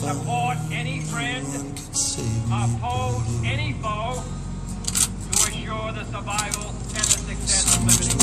Support 0.00 0.56
any 0.72 1.00
friend, 1.00 1.44
oppose 2.48 3.44
any 3.44 3.74
foe, 3.74 4.24
to 4.86 5.42
assure 5.46 5.92
the 5.92 6.04
survival 6.04 6.70
and 6.96 7.04
the 7.04 7.18
success 7.28 7.76
of 7.76 7.84
liberty. 7.84 8.16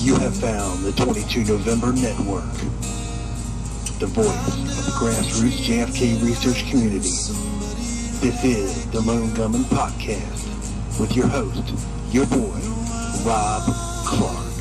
You 0.00 0.14
have 0.16 0.36
found 0.36 0.84
the 0.84 0.92
22 0.92 1.44
November 1.44 1.92
Network, 1.92 2.44
the 3.98 4.06
voice 4.06 4.26
of 4.26 4.84
the 4.84 4.92
grassroots 4.92 5.58
JFK 5.64 6.22
research 6.22 6.70
community. 6.70 7.47
This 8.20 8.42
is 8.42 8.90
the 8.90 9.00
Lone 9.00 9.32
Gunman 9.34 9.62
Podcast 9.66 10.98
with 10.98 11.14
your 11.14 11.28
host, 11.28 11.62
your 12.10 12.26
boy, 12.26 12.58
Rob 13.24 13.62
Clark. 14.04 14.57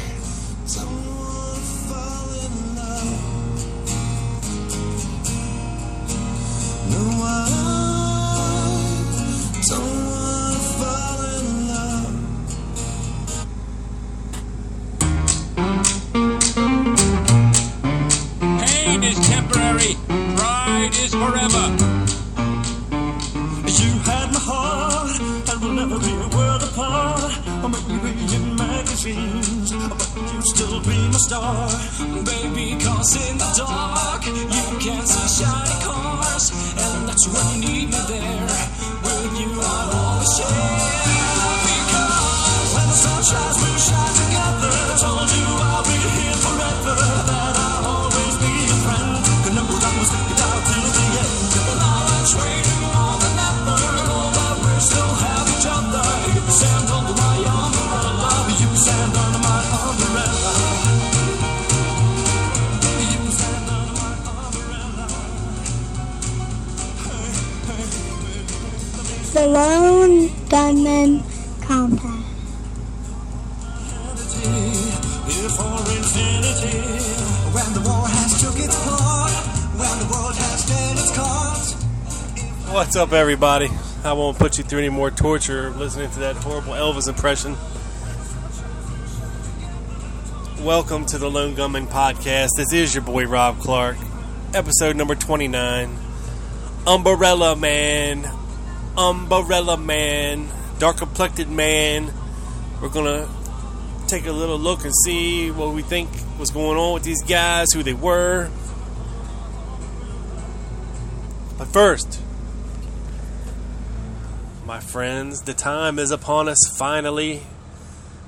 Up, 83.07 83.13
everybody? 83.13 83.69
I 84.03 84.11
won't 84.11 84.37
put 84.37 84.57
you 84.57 84.65
through 84.65 84.79
any 84.79 84.89
more 84.89 85.09
torture 85.09 85.69
listening 85.69 86.09
to 86.11 86.19
that 86.19 86.35
horrible 86.35 86.73
Elvis 86.73 87.07
impression. 87.07 87.55
Welcome 90.65 91.05
to 91.05 91.17
the 91.17 91.31
Lone 91.31 91.55
Gunman 91.55 91.87
Podcast. 91.87 92.49
This 92.57 92.73
is 92.73 92.93
your 92.93 93.05
boy 93.05 93.25
Rob 93.25 93.59
Clark, 93.59 93.95
episode 94.53 94.97
number 94.97 95.15
29. 95.15 95.97
Umbrella 96.85 97.55
Man, 97.55 98.29
Umbrella 98.97 99.77
Man, 99.77 100.49
Dark 100.77 100.97
Complected 100.97 101.49
Man. 101.49 102.11
We're 102.81 102.89
gonna 102.89 103.29
take 104.07 104.25
a 104.25 104.33
little 104.33 104.59
look 104.59 104.83
and 104.83 104.93
see 105.05 105.49
what 105.49 105.73
we 105.73 105.81
think 105.81 106.09
was 106.37 106.51
going 106.51 106.77
on 106.77 106.95
with 106.95 107.03
these 107.03 107.23
guys, 107.23 107.71
who 107.71 107.83
they 107.83 107.93
were. 107.93 108.49
But 111.57 111.67
first, 111.69 112.21
my 114.67 114.79
friends, 114.81 115.43
the 115.43 115.53
time 115.53 115.97
is 115.97 116.11
upon 116.11 116.49
us 116.49 116.59
finally. 116.77 117.41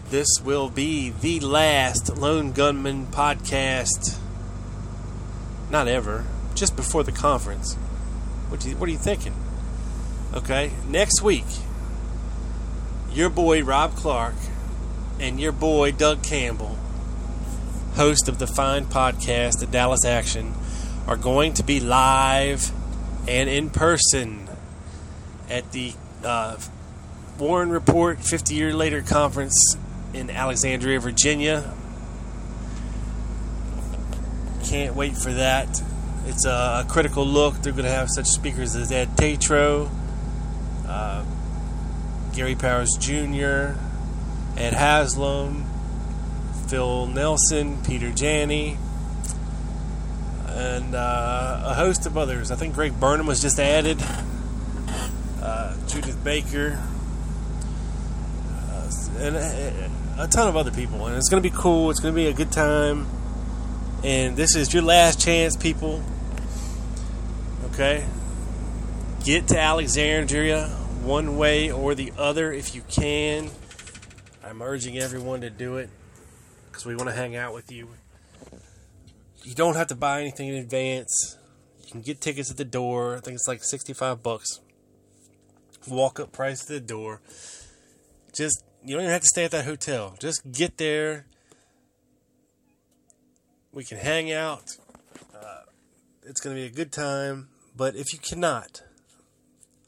This 0.10 0.40
will 0.42 0.70
be 0.70 1.10
the 1.10 1.42
last 1.42 2.18
Lone 2.18 2.54
Gunman 2.54 3.08
podcast. 3.08 4.18
Not 5.70 5.90
ever, 5.90 6.24
just 6.56 6.78
before 6.78 7.04
the 7.04 7.12
conference. 7.12 7.74
What, 8.48 8.66
you, 8.66 8.78
what 8.78 8.88
are 8.88 8.92
you 8.94 8.98
thinking? 8.98 9.34
Okay, 10.34 10.72
next 10.88 11.22
week, 11.22 11.44
your 13.12 13.30
boy 13.30 13.62
Rob 13.62 13.98
Clark 13.98 14.36
and 15.20 15.42
your 15.42 15.52
boy 15.52 15.92
Doug 15.92 16.24
Campbell, 16.24 16.78
host 17.96 18.30
of 18.30 18.40
the 18.40 18.48
fine 18.48 18.86
podcast, 18.86 19.60
The 19.60 19.68
Dallas 19.68 20.06
Action, 20.06 20.54
are 21.06 21.18
going 21.18 21.54
to 21.56 21.64
be 21.64 21.82
live 21.82 22.72
and 23.28 23.50
in 23.50 23.70
person 23.70 24.48
at 25.50 25.74
the 25.74 25.96
uh, 26.24 26.58
Warren 27.38 27.70
Report 27.70 28.20
50 28.20 28.54
Year 28.54 28.74
Later 28.74 29.02
Conference 29.02 29.78
in 30.14 30.30
Alexandria, 30.30 31.00
Virginia. 31.00 31.74
Can't 34.66 34.96
wait 34.96 35.18
for 35.18 35.34
that. 35.34 35.82
It's 36.26 36.46
a, 36.46 36.86
critical 36.90 37.26
look. 37.26 37.56
They're 37.56 37.72
going 37.74 37.86
to 37.86 37.92
have 37.92 38.10
such 38.10 38.28
speakers 38.28 38.76
as 38.76 38.92
Ed 38.92 39.18
Tatro, 39.18 39.90
uh, 40.88 41.24
Gary 42.34 42.56
Powers 42.56 42.96
Jr., 43.00 43.76
Ed 44.58 44.74
Haslam, 44.74 45.66
Phil 46.68 47.08
Nelson, 47.08 47.82
Peter 47.84 48.12
Janney, 48.12 48.78
and 50.48 50.94
uh, 50.94 51.62
a 51.66 51.74
host 51.74 52.06
of 52.06 52.18
others. 52.18 52.52
I 52.52 52.56
think 52.56 52.76
Greg 52.76 53.00
Burnham 53.00 53.26
was 53.26 53.42
just 53.42 53.60
added. 53.60 54.04
Uh, 55.42 55.74
Judyth 55.88 56.24
Baker, 56.24 56.78
uh, 58.50 58.92
and 59.20 59.36
a, 59.36 59.92
a 60.20 60.28
ton 60.28 60.48
of 60.48 60.58
other 60.58 60.72
people. 60.72 61.06
And 61.06 61.16
it's 61.16 61.30
going 61.30 61.42
to 61.42 61.50
be 61.50 61.56
cool. 61.56 61.90
It's 61.92 62.00
going 62.00 62.14
to 62.14 62.16
be 62.16 62.28
a 62.28 62.34
good 62.34 62.52
time. 62.52 63.08
And 64.04 64.36
this 64.36 64.56
is 64.56 64.74
your 64.74 64.84
last 64.84 65.22
chance, 65.22 65.56
people. 65.56 66.04
Okay? 67.66 68.06
Get 69.24 69.48
to 69.50 69.60
Alexandria 69.60 70.68
one 71.04 71.38
way 71.38 71.72
or 71.72 71.96
the 71.96 72.12
other 72.18 72.52
if 72.52 72.76
you 72.76 72.82
can. 72.90 73.50
I'm 74.44 74.62
urging 74.62 74.98
everyone 74.98 75.42
to 75.42 75.50
do 75.50 75.78
it 75.78 75.90
because 76.68 76.86
we 76.86 76.96
want 76.96 77.10
to 77.10 77.16
hang 77.16 77.36
out 77.36 77.54
with 77.54 77.72
you. 77.72 77.90
You 79.44 79.56
don't 79.56 79.76
have 79.76 79.88
to 79.88 79.96
buy 79.96 80.22
anything 80.22 80.50
in 80.50 80.56
advance. 80.56 81.38
You 81.84 81.92
can 81.92 82.02
get 82.02 82.22
tickets 82.22 82.52
at 82.52 82.58
the 82.58 82.66
door. 82.66 83.16
I 83.16 83.20
think 83.20 83.36
it's 83.36 83.48
like 83.48 83.64
65 83.64 84.22
bucks. 84.22 84.60
Walk 85.90 86.20
up 86.20 86.32
price 86.32 86.62
at 86.62 86.68
the 86.68 86.80
door. 86.80 87.22
Just 88.34 88.64
you 88.84 88.94
don't 88.94 89.02
even 89.02 89.12
have 89.12 89.22
to 89.22 89.28
stay 89.28 89.46
at 89.46 89.52
that 89.52 89.66
hotel. 89.66 90.16
Just 90.20 90.52
get 90.52 90.78
there. 90.78 91.26
We 93.72 93.84
can 93.84 93.98
hang 93.98 94.32
out. 94.32 94.64
Uh, 95.36 95.62
It's 96.24 96.42
going 96.42 96.56
to 96.56 96.62
be 96.62 96.66
a 96.66 96.72
good 96.72 96.92
time. 96.92 97.50
But 97.76 97.96
if 97.96 98.14
you 98.14 98.20
cannot, 98.20 98.82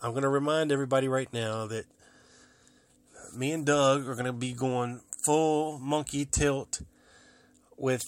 I'm 0.02 0.12
going 0.12 0.24
to 0.24 0.30
remind 0.30 0.72
everybody 0.72 1.08
right 1.08 1.32
now 1.34 1.68
that 1.68 1.86
me 3.36 3.52
and 3.52 3.66
Doug 3.66 4.08
are 4.08 4.14
going 4.14 4.26
to 4.26 4.34
be 4.34 4.54
going 4.54 5.02
full 5.26 5.80
monkey 5.80 6.26
tilt 6.26 6.82
with 7.78 8.04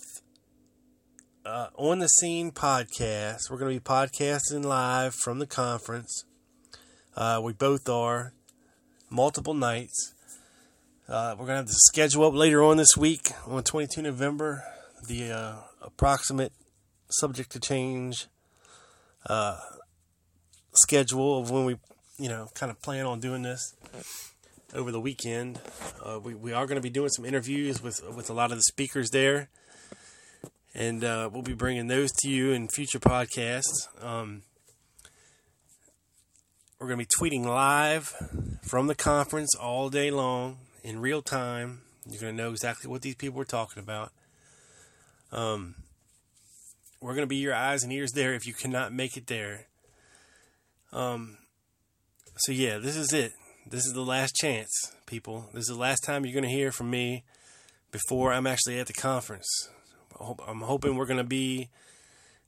uh, 1.45 1.67
on 1.75 1.99
the 1.99 2.07
scene 2.07 2.51
podcast. 2.51 3.49
We're 3.49 3.57
going 3.57 3.73
to 3.73 3.79
be 3.79 3.83
podcasting 3.83 4.63
live 4.63 5.15
from 5.15 5.39
the 5.39 5.47
conference. 5.47 6.23
Uh, 7.15 7.39
we 7.43 7.53
both 7.53 7.87
are 7.89 8.33
multiple 9.09 9.53
nights. 9.53 10.13
Uh, 11.07 11.35
we're 11.37 11.45
going 11.45 11.49
to 11.49 11.55
have 11.55 11.67
to 11.67 11.73
schedule 11.73 12.25
up 12.25 12.33
later 12.33 12.63
on 12.63 12.77
this 12.77 12.97
week 12.97 13.31
on 13.45 13.63
22 13.63 14.01
November. 14.01 14.63
The 15.07 15.31
uh, 15.31 15.55
approximate 15.81 16.53
subject 17.09 17.51
to 17.51 17.59
change 17.59 18.27
uh, 19.27 19.59
schedule 20.73 21.39
of 21.39 21.51
when 21.51 21.65
we, 21.65 21.77
you 22.17 22.29
know, 22.29 22.47
kind 22.55 22.71
of 22.71 22.81
plan 22.81 23.05
on 23.05 23.19
doing 23.19 23.43
this 23.43 23.75
over 24.73 24.91
the 24.91 24.99
weekend. 24.99 25.59
Uh, 26.03 26.19
we, 26.19 26.33
we 26.33 26.51
are 26.53 26.65
going 26.65 26.77
to 26.77 26.81
be 26.81 26.89
doing 26.89 27.09
some 27.09 27.25
interviews 27.25 27.81
with 27.83 28.01
with 28.15 28.29
a 28.29 28.33
lot 28.33 28.51
of 28.51 28.57
the 28.57 28.63
speakers 28.63 29.09
there, 29.11 29.49
and 30.73 31.03
uh, 31.03 31.29
we'll 31.31 31.43
be 31.43 31.53
bringing 31.53 31.87
those 31.87 32.11
to 32.11 32.29
you 32.29 32.51
in 32.51 32.67
future 32.69 32.99
podcasts. 32.99 33.87
Um, 34.01 34.43
we're 36.83 36.89
going 36.89 36.99
to 36.99 37.07
be 37.07 37.29
tweeting 37.29 37.45
live 37.45 38.13
from 38.61 38.87
the 38.87 38.95
conference 38.95 39.55
all 39.55 39.89
day 39.89 40.11
long 40.11 40.57
in 40.83 40.99
real 40.99 41.21
time. 41.21 41.79
You're 42.05 42.19
going 42.19 42.35
to 42.35 42.43
know 42.43 42.49
exactly 42.49 42.91
what 42.91 43.01
these 43.01 43.15
people 43.15 43.39
are 43.39 43.45
talking 43.45 43.81
about. 43.81 44.11
Um, 45.31 45.75
we're 46.99 47.13
going 47.13 47.23
to 47.23 47.27
be 47.27 47.37
your 47.37 47.55
eyes 47.55 47.83
and 47.83 47.93
ears 47.93 48.11
there 48.11 48.33
if 48.33 48.45
you 48.45 48.53
cannot 48.53 48.91
make 48.91 49.15
it 49.15 49.27
there. 49.27 49.67
Um, 50.91 51.37
so 52.35 52.51
yeah, 52.51 52.79
this 52.79 52.97
is 52.97 53.13
it. 53.13 53.31
This 53.65 53.85
is 53.85 53.93
the 53.93 54.01
last 54.01 54.35
chance, 54.35 54.69
people. 55.05 55.45
This 55.53 55.69
is 55.69 55.75
the 55.75 55.81
last 55.81 56.03
time 56.03 56.25
you're 56.25 56.33
going 56.33 56.43
to 56.43 56.53
hear 56.53 56.73
from 56.73 56.89
me 56.89 57.23
before 57.93 58.33
I'm 58.33 58.45
actually 58.45 58.77
at 58.77 58.87
the 58.87 58.93
conference. 58.93 59.69
I'm 60.19 60.59
hoping 60.59 60.97
we're 60.97 61.05
going 61.05 61.15
to 61.15 61.23
be 61.23 61.69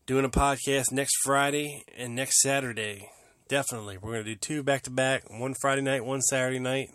doing 0.05 0.25
a 0.25 0.29
podcast 0.29 0.91
next 0.91 1.15
Friday 1.23 1.85
and 1.97 2.15
next 2.15 2.41
Saturday. 2.41 3.11
Definitely. 3.47 3.99
We're 3.99 4.13
going 4.13 4.25
to 4.25 4.31
do 4.31 4.35
two 4.35 4.63
back 4.63 4.81
to 4.83 4.89
back 4.89 5.29
one 5.29 5.53
Friday 5.53 5.83
night, 5.83 6.03
one 6.03 6.21
Saturday 6.21 6.57
night, 6.57 6.89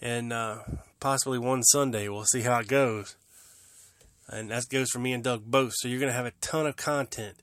and 0.00 0.32
uh, 0.32 0.58
possibly 1.00 1.40
one 1.40 1.64
Sunday. 1.64 2.08
We'll 2.08 2.24
see 2.24 2.42
how 2.42 2.60
it 2.60 2.68
goes. 2.68 3.16
And 4.28 4.50
that 4.50 4.64
goes 4.70 4.90
for 4.90 5.00
me 5.00 5.12
and 5.12 5.24
Doug 5.24 5.44
both. 5.44 5.72
So 5.76 5.88
you're 5.88 5.98
going 5.98 6.12
to 6.12 6.16
have 6.16 6.26
a 6.26 6.32
ton 6.40 6.66
of 6.66 6.76
content. 6.76 7.36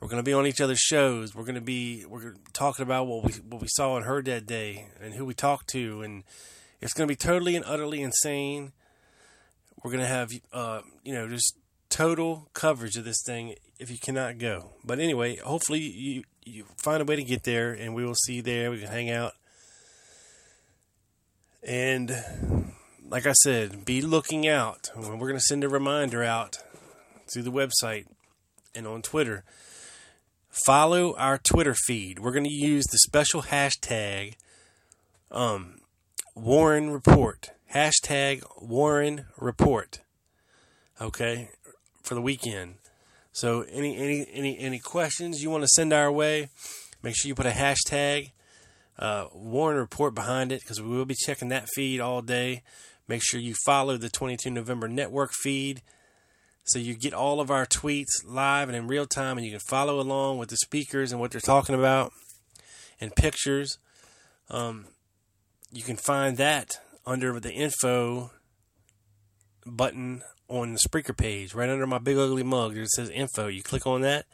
We're 0.00 0.08
going 0.08 0.22
to 0.22 0.28
be 0.28 0.32
on 0.32 0.46
each 0.46 0.60
other's 0.60 0.78
shows. 0.78 1.34
We're 1.34 1.44
going 1.44 1.54
to 1.56 1.60
be 1.60 2.06
we're 2.08 2.34
talking 2.54 2.82
about 2.82 3.06
what 3.06 3.24
we 3.24 3.32
what 3.48 3.60
we 3.60 3.68
saw 3.68 3.96
and 3.96 4.06
heard 4.06 4.24
that 4.24 4.46
day 4.46 4.86
and 5.00 5.12
who 5.12 5.24
we 5.24 5.34
talked 5.34 5.68
to, 5.70 6.02
and 6.02 6.24
it's 6.80 6.94
going 6.94 7.06
to 7.06 7.12
be 7.12 7.16
totally 7.16 7.56
and 7.56 7.64
utterly 7.66 8.00
insane. 8.00 8.72
We're 9.82 9.90
going 9.90 10.02
to 10.02 10.08
have 10.08 10.30
uh, 10.52 10.80
you 11.04 11.12
know 11.12 11.28
just 11.28 11.56
total 11.90 12.48
coverage 12.54 12.96
of 12.96 13.04
this 13.04 13.22
thing 13.26 13.56
if 13.78 13.90
you 13.90 13.98
cannot 13.98 14.38
go. 14.38 14.70
But 14.84 15.00
anyway, 15.00 15.36
hopefully 15.36 15.80
you 15.80 16.22
you 16.48 16.64
find 16.76 17.02
a 17.02 17.04
way 17.04 17.16
to 17.16 17.22
get 17.22 17.44
there, 17.44 17.72
and 17.72 17.94
we 17.94 18.04
will 18.04 18.14
see 18.14 18.34
you 18.34 18.42
there. 18.42 18.70
We 18.70 18.78
can 18.78 18.88
hang 18.88 19.10
out, 19.10 19.34
and 21.62 22.12
like 23.08 23.26
I 23.26 23.32
said, 23.32 23.84
be 23.84 24.02
looking 24.02 24.46
out. 24.46 24.90
We're 24.96 25.16
going 25.16 25.34
to 25.34 25.40
send 25.40 25.64
a 25.64 25.68
reminder 25.68 26.22
out 26.22 26.58
through 27.32 27.42
the 27.42 27.52
website 27.52 28.06
and 28.74 28.86
on 28.86 29.02
Twitter. 29.02 29.44
Follow 30.66 31.14
our 31.16 31.38
Twitter 31.38 31.74
feed. 31.74 32.18
We're 32.18 32.32
going 32.32 32.44
to 32.44 32.52
use 32.52 32.84
the 32.86 32.98
special 32.98 33.42
hashtag 33.42 34.34
um, 35.30 35.80
Warren 36.34 36.90
Report. 36.90 37.50
Hashtag 37.74 38.42
Warren 38.60 39.26
Report. 39.36 40.00
Okay, 41.00 41.50
for 42.02 42.14
the 42.14 42.22
weekend. 42.22 42.74
So 43.38 43.62
any 43.70 43.96
any 43.96 44.26
any 44.32 44.58
any 44.58 44.78
questions 44.80 45.40
you 45.40 45.48
want 45.48 45.62
to 45.62 45.68
send 45.68 45.92
our 45.92 46.10
way, 46.10 46.48
make 47.04 47.14
sure 47.16 47.28
you 47.28 47.36
put 47.36 47.46
a 47.46 47.50
hashtag 47.50 48.32
uh, 48.98 49.26
Warren 49.32 49.76
Report 49.76 50.12
behind 50.12 50.50
it 50.50 50.60
because 50.60 50.82
we 50.82 50.88
will 50.88 51.04
be 51.04 51.14
checking 51.14 51.48
that 51.50 51.68
feed 51.72 52.00
all 52.00 52.20
day. 52.20 52.62
Make 53.06 53.22
sure 53.22 53.38
you 53.38 53.54
follow 53.64 53.96
the 53.96 54.08
22 54.08 54.50
November 54.50 54.88
Network 54.88 55.30
feed 55.32 55.82
so 56.64 56.80
you 56.80 56.94
get 56.94 57.14
all 57.14 57.40
of 57.40 57.48
our 57.48 57.64
tweets 57.64 58.24
live 58.26 58.68
and 58.68 58.76
in 58.76 58.88
real 58.88 59.06
time, 59.06 59.38
and 59.38 59.46
you 59.46 59.52
can 59.52 59.60
follow 59.60 60.00
along 60.00 60.38
with 60.38 60.50
the 60.50 60.56
speakers 60.56 61.12
and 61.12 61.20
what 61.20 61.30
they're 61.30 61.40
talking 61.40 61.76
about 61.76 62.12
and 63.00 63.14
pictures. 63.14 63.78
Um, 64.50 64.86
you 65.72 65.84
can 65.84 65.96
find 65.96 66.38
that 66.38 66.80
under 67.06 67.38
the 67.38 67.52
info 67.52 68.32
button 69.64 70.22
on 70.48 70.72
the 70.72 70.78
Spreaker 70.78 71.16
page, 71.16 71.54
right 71.54 71.68
under 71.68 71.86
my 71.86 71.98
big 71.98 72.16
ugly 72.16 72.42
mug. 72.42 72.76
It 72.76 72.88
says 72.90 73.10
info. 73.10 73.48
You 73.48 73.62
click 73.62 73.86
on 73.86 74.00
that. 74.02 74.26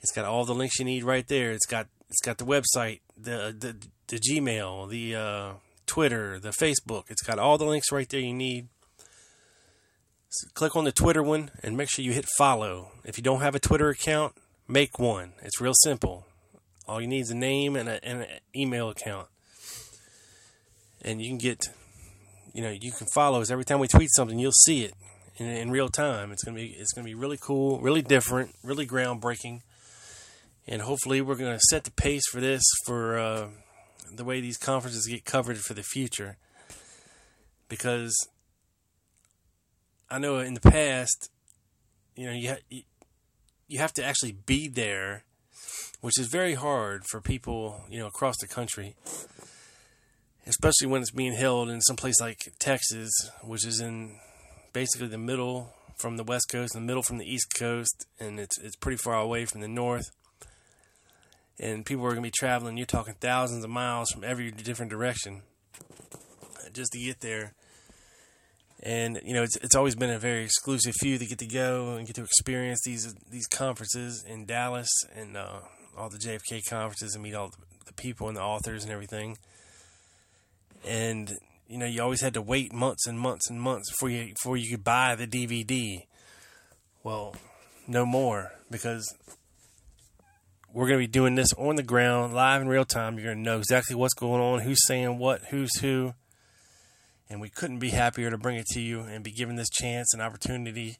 It's 0.00 0.12
got 0.12 0.24
all 0.24 0.44
the 0.44 0.54
links 0.54 0.78
you 0.78 0.84
need 0.84 1.04
right 1.04 1.26
there. 1.26 1.52
It's 1.52 1.66
got 1.66 1.88
it's 2.08 2.20
got 2.20 2.38
the 2.38 2.44
website, 2.44 3.00
the 3.16 3.54
the, 3.58 3.76
the 4.06 4.18
Gmail, 4.18 4.88
the 4.88 5.14
uh, 5.14 5.52
Twitter, 5.86 6.38
the 6.38 6.50
Facebook. 6.50 7.04
It's 7.08 7.22
got 7.22 7.38
all 7.38 7.58
the 7.58 7.66
links 7.66 7.92
right 7.92 8.08
there 8.08 8.20
you 8.20 8.34
need. 8.34 8.68
So 10.30 10.48
click 10.54 10.76
on 10.76 10.84
the 10.84 10.92
Twitter 10.92 11.22
one 11.22 11.50
and 11.62 11.76
make 11.76 11.90
sure 11.90 12.04
you 12.04 12.12
hit 12.12 12.26
follow. 12.36 12.92
If 13.04 13.16
you 13.16 13.24
don't 13.24 13.40
have 13.40 13.54
a 13.54 13.60
Twitter 13.60 13.88
account, 13.88 14.34
make 14.66 14.98
one. 14.98 15.32
It's 15.42 15.60
real 15.60 15.74
simple. 15.74 16.26
All 16.86 17.00
you 17.00 17.06
need 17.06 17.20
is 17.20 17.30
a 17.30 17.34
name 17.34 17.76
and, 17.76 17.88
a, 17.88 18.02
and 18.04 18.22
an 18.22 18.28
email 18.54 18.88
account. 18.90 19.28
And 21.02 21.20
you 21.20 21.28
can 21.28 21.38
get, 21.38 21.68
you 22.52 22.62
know, 22.62 22.70
you 22.70 22.92
can 22.92 23.06
follow 23.14 23.40
us 23.40 23.50
every 23.50 23.64
time 23.64 23.78
we 23.78 23.88
tweet 23.88 24.10
something. 24.12 24.38
You'll 24.38 24.52
see 24.52 24.84
it 24.84 24.94
in, 25.38 25.46
in 25.46 25.70
real 25.70 25.88
time. 25.88 26.32
It's 26.32 26.44
gonna 26.44 26.56
be 26.56 26.76
it's 26.78 26.92
gonna 26.92 27.04
be 27.04 27.14
really 27.14 27.38
cool, 27.40 27.80
really 27.80 28.02
different, 28.02 28.54
really 28.62 28.86
groundbreaking, 28.86 29.62
and 30.66 30.82
hopefully 30.82 31.20
we're 31.20 31.36
gonna 31.36 31.60
set 31.70 31.84
the 31.84 31.90
pace 31.90 32.24
for 32.30 32.40
this 32.40 32.62
for 32.86 33.18
uh, 33.18 33.48
the 34.12 34.24
way 34.24 34.40
these 34.40 34.58
conferences 34.58 35.06
get 35.06 35.24
covered 35.24 35.58
for 35.58 35.74
the 35.74 35.82
future. 35.82 36.36
Because 37.68 38.14
I 40.10 40.18
know 40.18 40.38
in 40.38 40.54
the 40.54 40.60
past, 40.60 41.30
you 42.16 42.26
know, 42.26 42.32
you 42.32 42.50
ha- 42.50 42.82
you 43.68 43.78
have 43.78 43.92
to 43.94 44.04
actually 44.04 44.32
be 44.32 44.68
there, 44.68 45.24
which 46.00 46.18
is 46.18 46.26
very 46.28 46.54
hard 46.54 47.04
for 47.04 47.20
people, 47.20 47.82
you 47.90 47.98
know, 47.98 48.06
across 48.06 48.36
the 48.40 48.48
country, 48.48 48.96
especially 50.46 50.86
when 50.86 51.02
it's 51.02 51.10
being 51.10 51.34
held 51.34 51.68
in 51.68 51.82
some 51.82 51.96
place 51.96 52.18
like 52.20 52.38
Texas, 52.58 53.10
which 53.42 53.66
is 53.66 53.80
in 53.80 54.18
basically 54.72 55.08
the 55.08 55.18
middle 55.18 55.72
from 55.96 56.16
the 56.16 56.24
west 56.24 56.48
coast, 56.50 56.74
and 56.74 56.82
the 56.82 56.86
middle 56.86 57.02
from 57.02 57.18
the 57.18 57.26
east 57.26 57.54
coast, 57.58 58.06
and 58.20 58.38
it's 58.38 58.58
it's 58.58 58.76
pretty 58.76 58.98
far 58.98 59.14
away 59.14 59.44
from 59.44 59.60
the 59.60 59.68
north. 59.68 60.10
And 61.60 61.84
people 61.84 62.04
are 62.04 62.10
going 62.10 62.22
to 62.22 62.26
be 62.26 62.32
traveling. 62.36 62.76
You're 62.76 62.86
talking 62.86 63.14
thousands 63.14 63.64
of 63.64 63.70
miles 63.70 64.10
from 64.10 64.22
every 64.22 64.52
different 64.52 64.90
direction 64.90 65.42
just 66.72 66.92
to 66.92 66.98
get 67.00 67.20
there 67.20 67.54
and 68.82 69.20
you 69.24 69.34
know 69.34 69.42
it's 69.42 69.56
it's 69.56 69.74
always 69.74 69.96
been 69.96 70.10
a 70.10 70.18
very 70.18 70.44
exclusive 70.44 70.94
few 71.00 71.18
that 71.18 71.28
get 71.28 71.38
to 71.38 71.46
go 71.46 71.94
and 71.96 72.06
get 72.06 72.16
to 72.16 72.22
experience 72.22 72.80
these 72.84 73.14
these 73.30 73.46
conferences 73.46 74.24
in 74.26 74.46
Dallas 74.46 74.88
and 75.16 75.36
uh, 75.36 75.60
all 75.96 76.08
the 76.08 76.18
JFK 76.18 76.68
conferences 76.68 77.14
and 77.14 77.22
meet 77.22 77.34
all 77.34 77.48
the, 77.48 77.56
the 77.86 77.92
people 77.94 78.28
and 78.28 78.36
the 78.36 78.42
authors 78.42 78.84
and 78.84 78.92
everything. 78.92 79.36
And 80.86 81.32
you 81.68 81.78
know 81.78 81.86
you 81.86 82.02
always 82.02 82.20
had 82.20 82.34
to 82.34 82.42
wait 82.42 82.72
months 82.72 83.06
and 83.06 83.18
months 83.18 83.48
and 83.48 83.60
months 83.60 83.90
before 83.90 84.10
you 84.10 84.34
before 84.34 84.56
you 84.56 84.70
could 84.70 84.84
buy 84.84 85.14
the 85.14 85.26
DVD. 85.26 86.04
Well, 87.02 87.36
no 87.86 88.04
more 88.04 88.52
because 88.70 89.14
we're 90.72 90.88
going 90.88 91.00
to 91.00 91.06
be 91.06 91.10
doing 91.10 91.34
this 91.34 91.52
on 91.54 91.76
the 91.76 91.82
ground, 91.82 92.34
live 92.34 92.60
in 92.60 92.68
real 92.68 92.84
time. 92.84 93.18
You're 93.18 93.32
going 93.32 93.44
to 93.44 93.50
know 93.50 93.58
exactly 93.58 93.96
what's 93.96 94.14
going 94.14 94.42
on, 94.42 94.60
who's 94.60 94.86
saying 94.86 95.18
what, 95.18 95.46
who's 95.46 95.78
who 95.80 96.14
and 97.30 97.40
we 97.40 97.48
couldn't 97.48 97.78
be 97.78 97.90
happier 97.90 98.30
to 98.30 98.38
bring 98.38 98.56
it 98.56 98.66
to 98.66 98.80
you 98.80 99.00
and 99.00 99.22
be 99.22 99.30
given 99.30 99.56
this 99.56 99.68
chance 99.68 100.12
and 100.12 100.22
opportunity 100.22 100.96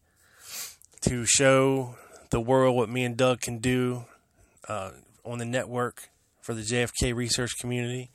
to 1.03 1.25
show 1.25 1.97
the 2.31 2.41
world 2.41 2.77
what 2.77 2.89
me 2.89 3.05
and 3.05 3.17
Doug 3.17 3.41
can 3.41 3.59
do 3.59 4.05
uh, 4.69 4.91
on 5.25 5.39
the 5.39 5.45
network 5.45 6.11
for 6.43 6.55
the 6.55 6.63
JFK 6.63 7.15
research 7.15 7.53
community. 7.59 8.11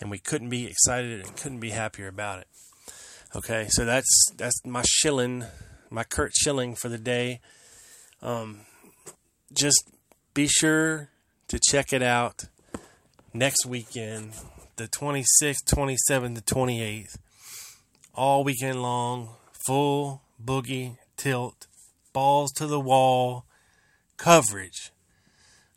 And 0.00 0.10
we 0.10 0.18
couldn't 0.18 0.48
be 0.48 0.66
excited 0.66 1.20
and 1.20 1.36
couldn't 1.36 1.60
be 1.60 1.70
happier 1.70 2.08
about 2.08 2.40
it. 2.40 2.48
Okay, 3.36 3.66
so 3.70 3.84
that's 3.84 4.26
that's 4.36 4.64
my 4.64 4.82
shilling, 4.86 5.44
my 5.90 6.04
Curt 6.04 6.32
shilling 6.34 6.74
for 6.74 6.88
the 6.88 6.98
day. 6.98 7.40
Um, 8.22 8.60
just 9.52 9.90
be 10.34 10.46
sure 10.46 11.10
to 11.48 11.58
check 11.70 11.92
it 11.92 12.02
out 12.02 12.44
next 13.32 13.66
weekend, 13.66 14.32
the 14.76 14.88
26th, 14.88 15.64
27th, 15.68 16.44
to 16.44 16.54
28th 16.54 17.16
all 18.14 18.44
weekend 18.44 18.80
long, 18.80 19.30
full 19.66 20.22
boogie 20.42 20.96
tilt, 21.16 21.66
balls 22.12 22.52
to 22.52 22.66
the 22.66 22.80
wall, 22.80 23.44
coverage. 24.16 24.92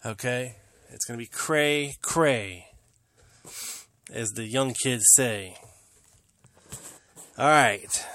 Okay? 0.05 0.57
It's 0.89 1.05
to 1.07 1.17
be 1.17 1.25
cray 1.25 1.95
cray, 2.01 2.67
as 4.11 4.29
the 4.29 4.45
young 4.45 4.73
kids 4.73 5.03
say. 5.15 5.57
All 7.37 7.47
right. 7.47 8.05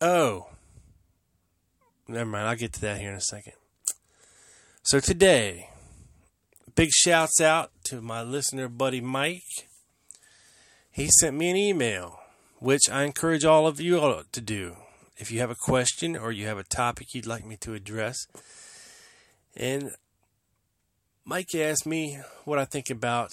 Oh. 0.00 0.48
Never 2.08 2.30
mind. 2.30 2.48
I'll 2.48 2.56
get 2.56 2.72
to 2.74 2.80
that 2.82 3.00
here 3.00 3.10
in 3.10 3.16
a 3.16 3.20
second. 3.20 3.54
So 4.82 5.00
today, 5.00 5.70
big 6.74 6.90
shouts 6.92 7.40
out 7.40 7.70
to 7.84 8.00
my 8.00 8.22
listener 8.22 8.68
buddy 8.68 9.00
Mike. 9.00 9.42
He 10.92 11.08
sent 11.20 11.36
me 11.36 11.50
an 11.50 11.56
email, 11.56 12.20
which 12.58 12.88
I 12.90 13.04
encourage 13.04 13.44
all 13.44 13.66
of 13.66 13.80
you 13.80 13.98
all 13.98 14.22
to 14.30 14.40
do. 14.40 14.76
If 15.16 15.30
you 15.32 15.40
have 15.40 15.50
a 15.50 15.56
question 15.56 16.16
or 16.16 16.30
you 16.30 16.46
have 16.46 16.58
a 16.58 16.64
topic 16.64 17.14
you'd 17.14 17.26
like 17.26 17.44
me 17.44 17.56
to 17.62 17.74
address. 17.74 18.16
And 19.56 19.92
Mike 21.24 21.54
asked 21.54 21.86
me 21.86 22.20
what 22.44 22.58
I 22.58 22.64
think 22.64 22.90
about 22.90 23.32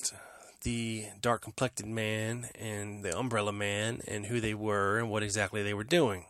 the 0.64 1.06
dark 1.22 1.42
complected 1.42 1.86
man 1.86 2.48
and 2.56 3.04
the 3.04 3.18
umbrella 3.18 3.52
man 3.52 4.02
and 4.08 4.26
who 4.26 4.40
they 4.40 4.54
were 4.54 4.98
and 4.98 5.10
what 5.10 5.24
exactly 5.24 5.64
they 5.64 5.74
were 5.74 5.84
doing. 5.84 6.26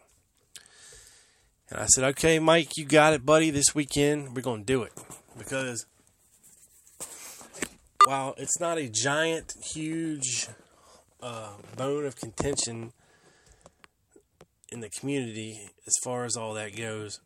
And 1.70 1.80
I 1.80 1.86
said, 1.88 2.04
okay, 2.04 2.40
Mike, 2.40 2.78
you 2.78 2.86
got 2.86 3.14
it, 3.14 3.26
buddy. 3.26 3.50
This 3.50 3.74
weekend, 3.74 4.36
we're 4.36 4.42
going 4.42 4.62
to 4.62 4.66
do 4.66 4.84
it. 4.84 4.94
Because 5.38 5.86
while 8.06 8.36
it's 8.38 8.60
not 8.60 8.78
a 8.78 8.90
giant, 8.90 9.54
huge 9.74 10.48
uh, 11.22 11.54
bone 11.78 12.06
of 12.06 12.16
contention 12.16 12.92
in 14.72 14.82
the 14.82 14.90
community 14.90 15.70
as 15.88 15.94
far 16.04 16.26
as 16.26 16.36
all 16.36 16.54
that 16.56 16.76
goes, 16.76 17.20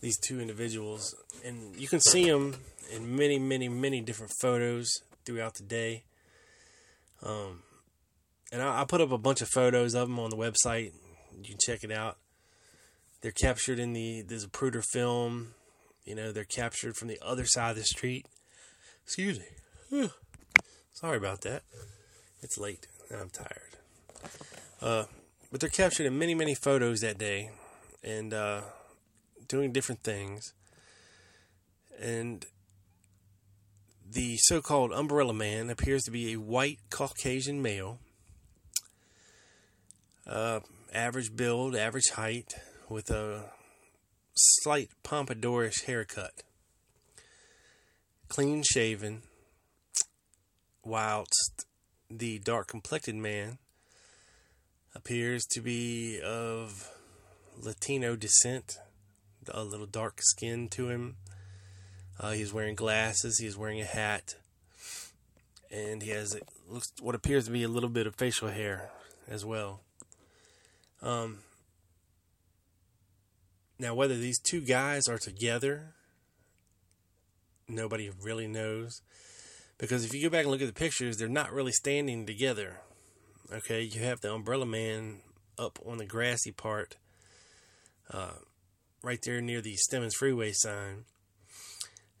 these 0.00 0.18
two 0.26 0.40
individuals, 0.40 1.14
and 1.44 1.76
you 1.76 1.88
can 1.88 2.00
see 2.00 2.30
them 2.30 2.56
in 2.92 3.16
many, 3.16 3.38
many, 3.38 3.68
many 3.68 4.00
different 4.00 4.32
photos 4.40 4.88
throughout 5.24 5.54
the 5.54 5.62
day. 5.62 6.04
Um, 7.22 7.62
and 8.52 8.62
I, 8.62 8.82
I 8.82 8.84
put 8.84 9.00
up 9.00 9.12
a 9.12 9.18
bunch 9.18 9.40
of 9.40 9.48
photos 9.48 9.94
of 9.94 10.08
them 10.08 10.18
on 10.18 10.30
the 10.30 10.36
website. 10.36 10.92
You 11.36 11.44
can 11.44 11.58
check 11.58 11.84
it 11.84 11.92
out. 11.92 12.18
They're 13.20 13.32
captured 13.32 13.78
in 13.78 13.92
the 13.92 14.22
the 14.22 14.36
Zapruder 14.36 14.82
film. 14.82 15.54
You 16.04 16.14
know, 16.14 16.32
they're 16.32 16.44
captured 16.44 16.96
from 16.96 17.08
the 17.08 17.18
other 17.22 17.44
side 17.44 17.70
of 17.70 17.76
the 17.76 17.84
street. 17.84 18.26
Excuse 19.04 19.40
me. 19.90 20.08
Sorry 20.92 21.16
about 21.16 21.42
that. 21.42 21.62
It's 22.42 22.58
late 22.58 22.86
and 23.10 23.20
I'm 23.20 23.30
tired. 23.30 23.76
Uh, 24.80 25.04
but 25.50 25.60
they're 25.60 25.68
captured 25.68 26.06
in 26.06 26.18
many, 26.18 26.34
many 26.34 26.54
photos 26.54 27.00
that 27.00 27.18
day 27.18 27.50
and 28.02 28.32
uh, 28.32 28.62
doing 29.48 29.72
different 29.72 30.02
things. 30.02 30.54
And 32.00 32.46
the 34.12 34.36
so 34.38 34.60
called 34.60 34.92
Umbrella 34.92 35.32
Man 35.32 35.70
appears 35.70 36.02
to 36.02 36.10
be 36.10 36.32
a 36.32 36.40
white 36.40 36.78
Caucasian 36.90 37.62
male, 37.62 37.98
uh, 40.26 40.60
average 40.92 41.36
build, 41.36 41.76
average 41.76 42.10
height, 42.14 42.54
with 42.88 43.10
a 43.10 43.44
slight 44.34 44.90
pompadourish 45.04 45.84
haircut, 45.84 46.42
clean 48.28 48.64
shaven, 48.64 49.22
whilst 50.84 51.66
the 52.10 52.40
dark 52.40 52.66
complected 52.66 53.14
man 53.14 53.58
appears 54.92 55.44
to 55.52 55.60
be 55.60 56.20
of 56.20 56.90
Latino 57.56 58.16
descent, 58.16 58.78
a 59.48 59.62
little 59.62 59.86
dark 59.86 60.18
skin 60.20 60.68
to 60.68 60.88
him. 60.88 61.16
Uh, 62.20 62.32
he's 62.32 62.52
wearing 62.52 62.74
glasses. 62.74 63.38
He's 63.38 63.56
wearing 63.56 63.80
a 63.80 63.86
hat, 63.86 64.36
and 65.70 66.02
he 66.02 66.10
has 66.10 66.38
looks 66.68 66.92
what 67.00 67.14
appears 67.14 67.46
to 67.46 67.50
be 67.50 67.62
a 67.62 67.68
little 67.68 67.88
bit 67.88 68.06
of 68.06 68.14
facial 68.14 68.48
hair 68.48 68.90
as 69.26 69.42
well. 69.42 69.80
Um, 71.00 71.38
now, 73.78 73.94
whether 73.94 74.18
these 74.18 74.38
two 74.38 74.60
guys 74.60 75.08
are 75.08 75.16
together, 75.16 75.94
nobody 77.66 78.10
really 78.22 78.46
knows. 78.46 79.00
Because 79.78 80.04
if 80.04 80.12
you 80.12 80.22
go 80.22 80.28
back 80.28 80.42
and 80.42 80.50
look 80.50 80.60
at 80.60 80.66
the 80.66 80.74
pictures, 80.74 81.16
they're 81.16 81.26
not 81.26 81.54
really 81.54 81.72
standing 81.72 82.26
together. 82.26 82.80
Okay, 83.50 83.80
you 83.80 84.02
have 84.02 84.20
the 84.20 84.30
umbrella 84.30 84.66
man 84.66 85.22
up 85.58 85.78
on 85.86 85.96
the 85.96 86.04
grassy 86.04 86.52
part, 86.52 86.98
uh, 88.12 88.32
right 89.02 89.20
there 89.24 89.40
near 89.40 89.62
the 89.62 89.76
Stemmons 89.76 90.14
Freeway 90.14 90.52
sign. 90.52 91.06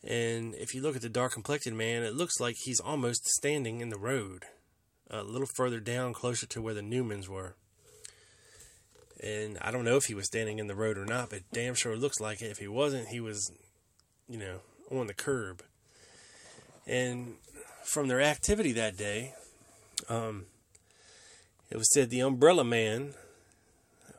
And 0.06 0.54
if 0.54 0.74
you 0.74 0.80
look 0.80 0.96
at 0.96 1.02
the 1.02 1.08
dark 1.08 1.32
complected 1.32 1.74
man, 1.74 2.02
it 2.02 2.14
looks 2.14 2.40
like 2.40 2.56
he's 2.58 2.80
almost 2.80 3.26
standing 3.26 3.80
in 3.80 3.90
the 3.90 3.98
road, 3.98 4.44
a 5.10 5.22
little 5.22 5.48
further 5.56 5.80
down, 5.80 6.14
closer 6.14 6.46
to 6.46 6.62
where 6.62 6.74
the 6.74 6.80
Newmans 6.80 7.28
were. 7.28 7.56
And 9.22 9.58
I 9.60 9.70
don't 9.70 9.84
know 9.84 9.96
if 9.96 10.06
he 10.06 10.14
was 10.14 10.26
standing 10.26 10.58
in 10.58 10.66
the 10.66 10.74
road 10.74 10.96
or 10.96 11.04
not, 11.04 11.28
but 11.28 11.42
damn 11.52 11.74
sure 11.74 11.92
it 11.92 11.98
looks 11.98 12.20
like 12.20 12.40
it. 12.40 12.50
If 12.50 12.58
he 12.58 12.68
wasn't, 12.68 13.08
he 13.08 13.20
was, 13.20 13.52
you 14.28 14.38
know, 14.38 14.60
on 14.90 15.06
the 15.06 15.14
curb. 15.14 15.62
And 16.86 17.34
from 17.84 18.08
their 18.08 18.22
activity 18.22 18.72
that 18.72 18.96
day, 18.96 19.34
um, 20.08 20.46
it 21.70 21.76
was 21.76 21.92
said 21.92 22.08
the 22.08 22.20
umbrella 22.20 22.64
man, 22.64 23.12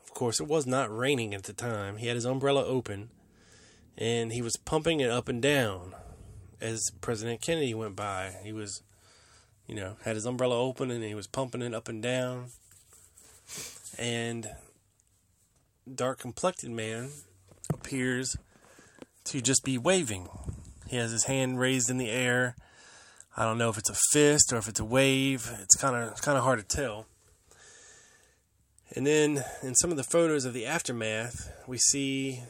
of 0.04 0.14
course, 0.14 0.40
it 0.40 0.48
was 0.48 0.68
not 0.68 0.96
raining 0.96 1.34
at 1.34 1.44
the 1.44 1.54
time. 1.54 1.98
He 1.98 2.06
had 2.06 2.16
his 2.16 2.26
umbrella 2.26 2.64
open 2.64 3.10
and 3.98 4.32
he 4.32 4.42
was 4.42 4.58
pumping 4.58 5.00
it 5.00 5.10
up 5.10 5.28
and 5.28 5.42
down 5.42 5.94
as 6.60 6.92
President 7.02 7.42
Kennedy 7.42 7.74
went 7.74 7.96
by. 7.96 8.36
He 8.44 8.54
was, 8.54 8.84
you 9.68 9.76
know, 9.76 9.98
had 10.04 10.16
his 10.16 10.26
umbrella 10.26 10.60
open 10.60 10.92
and 10.92 11.04
he 11.04 11.16
was 11.16 11.28
pumping 11.28 11.62
it 11.62 11.74
up 11.74 11.88
and 11.88 12.02
down. 12.02 12.52
And 13.98 14.50
dark 15.94 16.20
complected 16.20 16.72
man 16.72 17.10
appears 17.74 18.36
to 19.26 19.42
just 19.42 19.64
be 19.64 19.78
waving. 19.78 20.30
He 20.88 20.98
has 20.98 21.12
his 21.12 21.26
hand 21.26 21.60
raised 21.60 21.90
in 21.90 21.98
the 21.98 22.10
air. 22.10 22.56
I 23.36 23.44
don't 23.44 23.58
know 23.58 23.70
if 23.70 23.78
it's 23.78 23.90
a 23.90 23.98
fist 24.12 24.52
or 24.52 24.58
if 24.58 24.68
it's 24.68 24.80
a 24.80 24.86
wave. 24.86 25.52
It's 25.62 25.76
kind 25.76 25.96
of 25.96 26.12
it's 26.12 26.22
kind 26.22 26.38
of 26.38 26.44
hard 26.44 26.60
to 26.60 26.66
tell. 26.66 27.06
And 28.94 29.08
then 29.08 29.44
in 29.64 29.74
some 29.76 29.90
of 29.90 29.98
the 29.98 30.04
photos 30.04 30.44
of 30.44 30.54
the 30.54 30.66
aftermath, 30.66 31.50
we 31.66 31.78
see 31.78 32.42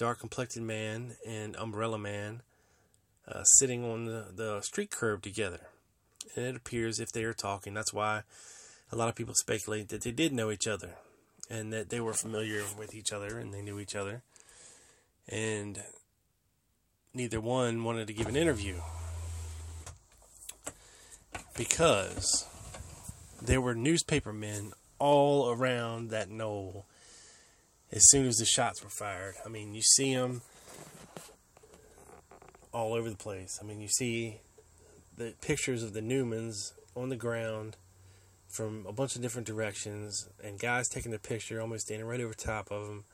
dark 0.00 0.18
complected 0.18 0.62
man 0.62 1.14
and 1.26 1.54
umbrella 1.56 1.98
man 1.98 2.40
uh, 3.28 3.44
sitting 3.44 3.84
on 3.84 4.06
the, 4.06 4.28
the 4.34 4.62
street 4.62 4.90
curb 4.90 5.20
together. 5.20 5.60
And 6.34 6.46
it 6.46 6.56
appears 6.56 6.98
if 6.98 7.12
they 7.12 7.22
are 7.24 7.34
talking, 7.34 7.74
that's 7.74 7.92
why 7.92 8.22
a 8.90 8.96
lot 8.96 9.10
of 9.10 9.14
people 9.14 9.34
speculate 9.34 9.90
that 9.90 10.02
they 10.02 10.10
did 10.10 10.32
know 10.32 10.50
each 10.50 10.66
other 10.66 10.92
and 11.50 11.70
that 11.74 11.90
they 11.90 12.00
were 12.00 12.14
familiar 12.14 12.62
with 12.78 12.94
each 12.94 13.12
other 13.12 13.38
and 13.38 13.52
they 13.52 13.60
knew 13.60 13.78
each 13.78 13.94
other. 13.94 14.22
And 15.28 15.82
neither 17.12 17.38
one 17.38 17.84
wanted 17.84 18.06
to 18.06 18.14
give 18.14 18.26
an 18.26 18.36
interview 18.36 18.76
because 21.58 22.46
there 23.42 23.60
were 23.60 23.74
newspaper 23.74 24.32
men 24.32 24.72
all 24.98 25.50
around 25.50 26.08
that 26.08 26.30
knoll 26.30 26.86
as 27.92 28.08
soon 28.10 28.26
as 28.26 28.36
the 28.36 28.44
shots 28.44 28.82
were 28.82 28.90
fired. 28.90 29.34
I 29.44 29.48
mean, 29.48 29.74
you 29.74 29.82
see 29.82 30.14
them 30.14 30.42
all 32.72 32.94
over 32.94 33.10
the 33.10 33.16
place. 33.16 33.58
I 33.60 33.64
mean, 33.66 33.80
you 33.80 33.88
see 33.88 34.40
the 35.16 35.34
pictures 35.40 35.82
of 35.82 35.92
the 35.92 36.00
Newmans 36.00 36.72
on 36.94 37.08
the 37.08 37.16
ground 37.16 37.76
from 38.48 38.84
a 38.88 38.92
bunch 38.92 39.14
of 39.14 39.22
different 39.22 39.46
directions, 39.46 40.28
and 40.42 40.58
guys 40.58 40.88
taking 40.88 41.12
the 41.12 41.18
picture, 41.18 41.60
almost 41.60 41.86
standing 41.86 42.06
right 42.06 42.20
over 42.20 42.34
top 42.34 42.70
of 42.70 42.88
them. 42.88 43.04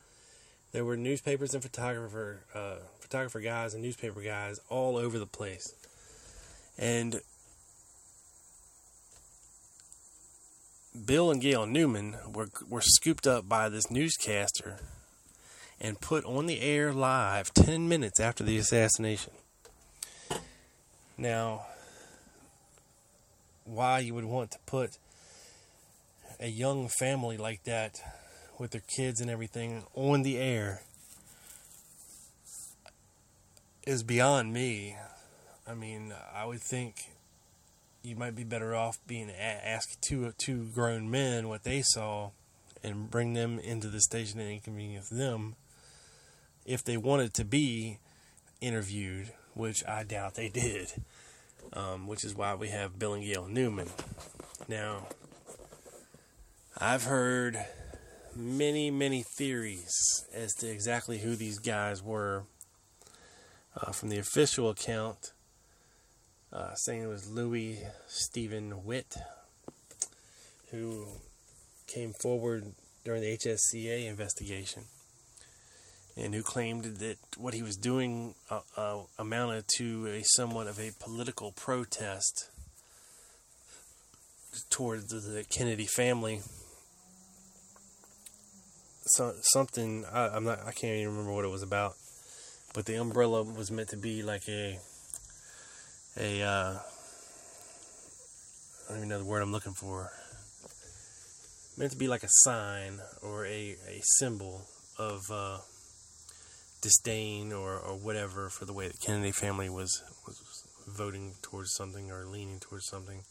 There 0.72 0.84
were 0.84 0.96
newspapers 0.96 1.54
and 1.54 1.62
photographer, 1.62 2.40
uh, 2.54 2.76
photographer 3.00 3.40
guys 3.40 3.74
and 3.74 3.82
newspaper 3.82 4.22
guys 4.22 4.58
all 4.68 4.96
over 4.96 5.18
the 5.18 5.26
place, 5.26 5.74
and 6.78 7.20
Bill 11.04 11.30
and 11.30 11.42
Gail 11.42 11.66
Newman 11.66 12.16
were 12.32 12.48
were 12.68 12.80
scooped 12.80 13.26
up 13.26 13.48
by 13.48 13.68
this 13.68 13.90
newscaster 13.90 14.78
and 15.80 16.00
put 16.00 16.24
on 16.24 16.46
the 16.46 16.60
air 16.60 16.92
live 16.92 17.52
10 17.52 17.88
minutes 17.88 18.18
after 18.18 18.42
the 18.42 18.56
assassination. 18.56 19.32
Now, 21.18 21.66
why 23.64 23.98
you 23.98 24.14
would 24.14 24.24
want 24.24 24.52
to 24.52 24.58
put 24.64 24.98
a 26.40 26.48
young 26.48 26.88
family 26.88 27.36
like 27.36 27.64
that 27.64 28.00
with 28.58 28.70
their 28.70 28.82
kids 28.96 29.20
and 29.20 29.30
everything 29.30 29.84
on 29.94 30.22
the 30.22 30.38
air 30.38 30.82
is 33.86 34.02
beyond 34.02 34.52
me. 34.52 34.96
I 35.66 35.74
mean, 35.74 36.14
I 36.34 36.44
would 36.44 36.60
think 36.60 37.10
you 38.06 38.14
might 38.14 38.36
be 38.36 38.44
better 38.44 38.72
off 38.72 38.98
being 39.08 39.30
asked 39.30 40.00
two 40.00 40.32
two 40.38 40.68
grown 40.72 41.10
men 41.10 41.48
what 41.48 41.64
they 41.64 41.82
saw 41.82 42.30
and 42.84 43.10
bring 43.10 43.32
them 43.32 43.58
into 43.58 43.88
the 43.88 44.00
station 44.00 44.38
and 44.38 44.48
inconvenience 44.48 45.08
them 45.08 45.56
if 46.64 46.84
they 46.84 46.96
wanted 46.96 47.34
to 47.34 47.44
be 47.44 47.98
interviewed, 48.60 49.32
which 49.54 49.84
I 49.86 50.04
doubt 50.04 50.34
they 50.34 50.48
did, 50.48 50.92
um, 51.72 52.06
which 52.06 52.24
is 52.24 52.34
why 52.34 52.54
we 52.54 52.68
have 52.68 52.98
Bill 52.98 53.14
and 53.14 53.24
Gail 53.24 53.48
Newman. 53.48 53.88
Now, 54.68 55.08
I've 56.78 57.04
heard 57.04 57.58
many, 58.36 58.90
many 58.90 59.24
theories 59.36 60.24
as 60.32 60.52
to 60.54 60.70
exactly 60.70 61.18
who 61.18 61.34
these 61.34 61.58
guys 61.58 62.02
were. 62.02 62.44
Uh, 63.78 63.92
from 63.92 64.08
the 64.08 64.16
official 64.16 64.70
account, 64.70 65.32
uh, 66.56 66.74
saying 66.74 67.02
it 67.02 67.08
was 67.08 67.30
Louis 67.30 67.78
Steven 68.06 68.84
Witt, 68.84 69.16
who 70.70 71.06
came 71.86 72.14
forward 72.14 72.72
during 73.04 73.20
the 73.20 73.36
HSCA 73.36 74.06
investigation 74.06 74.84
and 76.16 76.34
who 76.34 76.42
claimed 76.42 76.84
that 76.84 77.18
what 77.36 77.52
he 77.52 77.62
was 77.62 77.76
doing 77.76 78.34
uh, 78.50 78.60
uh, 78.76 79.00
amounted 79.18 79.64
to 79.76 80.06
a 80.06 80.22
somewhat 80.24 80.66
of 80.66 80.80
a 80.80 80.92
political 80.98 81.52
protest 81.52 82.48
towards 84.70 85.08
the, 85.08 85.44
Kennedy 85.44 85.84
family. 85.84 86.40
So 89.04 89.34
something 89.42 90.06
I, 90.10 90.28
I'm 90.28 90.44
not 90.44 90.60
I 90.60 90.72
can't 90.72 90.94
even 90.94 91.08
remember 91.08 91.34
what 91.34 91.44
it 91.44 91.50
was 91.50 91.62
about, 91.62 91.92
but 92.74 92.86
the 92.86 92.94
umbrella 92.94 93.42
was 93.42 93.70
meant 93.70 93.90
to 93.90 93.96
be 93.98 94.22
like 94.22 94.48
a 94.48 94.78
a 96.18 96.42
uh, 96.42 96.78
I 98.86 98.90
don't 98.90 98.98
even 98.98 99.08
know 99.08 99.18
the 99.18 99.24
word 99.24 99.42
I'm 99.42 99.52
looking 99.52 99.74
for. 99.74 100.10
Meant 101.76 101.92
to 101.92 101.98
be 101.98 102.08
like 102.08 102.22
a 102.22 102.28
sign 102.28 103.00
or 103.22 103.44
a, 103.44 103.76
a 103.88 104.00
symbol 104.18 104.62
of 104.98 105.20
uh, 105.30 105.58
disdain 106.80 107.52
or, 107.52 107.78
or 107.78 107.96
whatever 107.96 108.48
for 108.48 108.64
the 108.64 108.72
way 108.72 108.88
the 108.88 108.94
Kennedy 109.04 109.32
family 109.32 109.68
was, 109.68 110.02
was 110.26 110.40
voting 110.86 111.34
towards 111.42 111.74
something 111.74 112.10
or 112.10 112.24
leaning 112.24 112.60
towards 112.60 112.86
something. 112.86 113.24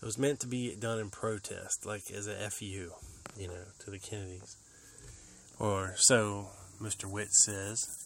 It 0.00 0.04
was 0.04 0.18
meant 0.18 0.40
to 0.40 0.46
be 0.46 0.74
done 0.74 0.98
in 0.98 1.10
protest, 1.10 1.84
like 1.84 2.10
as 2.10 2.26
a 2.26 2.50
FU, 2.50 2.90
you 3.38 3.48
know, 3.48 3.64
to 3.80 3.90
the 3.90 3.98
Kennedys. 3.98 4.56
Or 5.58 5.94
so 5.96 6.48
Mr. 6.80 7.04
Witt 7.04 7.32
says. 7.32 8.05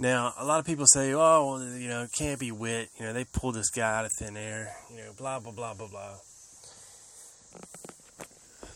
Now, 0.00 0.32
a 0.38 0.44
lot 0.44 0.60
of 0.60 0.64
people 0.64 0.86
say, 0.86 1.12
oh, 1.12 1.18
well, 1.58 1.76
you 1.76 1.88
know, 1.88 2.04
it 2.04 2.12
can't 2.12 2.38
be 2.38 2.52
Witt. 2.52 2.88
You 3.00 3.06
know, 3.06 3.12
they 3.12 3.24
pulled 3.24 3.56
this 3.56 3.68
guy 3.68 3.98
out 3.98 4.04
of 4.04 4.12
thin 4.12 4.36
air. 4.36 4.72
You 4.90 4.98
know, 4.98 5.12
blah, 5.18 5.40
blah, 5.40 5.50
blah, 5.50 5.74
blah, 5.74 5.88
blah. 5.88 6.14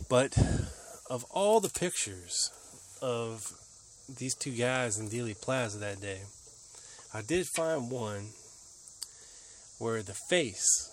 But 0.09 0.37
of 1.09 1.25
all 1.31 1.61
the 1.61 1.69
pictures 1.69 2.50
of 3.00 3.52
these 4.19 4.35
two 4.35 4.50
guys 4.50 4.99
in 4.99 5.09
Dealey 5.09 5.41
Plaza 5.41 5.79
that 5.79 6.00
day, 6.00 6.23
I 7.14 7.23
did 7.23 7.47
find 7.47 7.88
one 7.88 8.31
where 9.79 10.02
the 10.02 10.19
face 10.29 10.91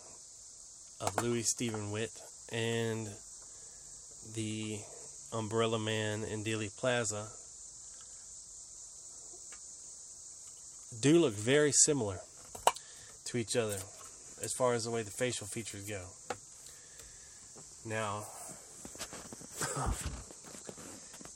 of 1.02 1.24
Louis 1.24 1.42
Steven 1.42 1.90
Witt 1.90 2.12
and 2.52 3.08
the 4.36 4.78
Umbrella 5.34 5.80
Man 5.80 6.24
in 6.24 6.44
Dealey 6.44 6.76
Plaza 6.78 7.30
do 11.02 11.20
look 11.20 11.34
very 11.34 11.72
similar 11.72 12.20
to 13.26 13.38
each 13.38 13.56
other 13.56 13.78
as 14.44 14.54
far 14.54 14.74
as 14.74 14.86
the 14.86 14.92
way 14.92 15.04
the 15.04 15.12
facial 15.12 15.48
features 15.48 15.84
go. 15.88 16.02
Now, 17.86 18.26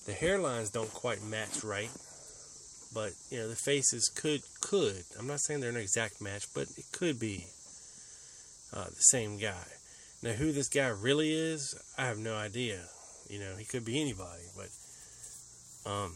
the 0.05 0.13
hairlines 0.13 0.71
don't 0.71 0.93
quite 0.93 1.23
match 1.23 1.63
right, 1.63 1.91
but 2.93 3.13
you 3.29 3.39
know 3.39 3.47
the 3.47 3.55
faces 3.55 4.09
could 4.13 4.41
could. 4.61 5.03
I'm 5.17 5.27
not 5.27 5.39
saying 5.39 5.61
they're 5.61 5.69
an 5.69 5.77
exact 5.77 6.21
match, 6.21 6.47
but 6.53 6.67
it 6.77 6.85
could 6.91 7.19
be 7.19 7.47
uh, 8.73 8.85
the 8.85 9.01
same 9.01 9.37
guy. 9.37 9.65
Now, 10.21 10.31
who 10.31 10.51
this 10.51 10.69
guy 10.69 10.87
really 10.87 11.33
is, 11.33 11.75
I 11.97 12.05
have 12.05 12.17
no 12.17 12.35
idea. 12.35 12.79
You 13.29 13.39
know, 13.39 13.55
he 13.57 13.65
could 13.65 13.85
be 13.85 14.01
anybody, 14.01 14.43
but 14.55 14.69
um, 15.89 16.13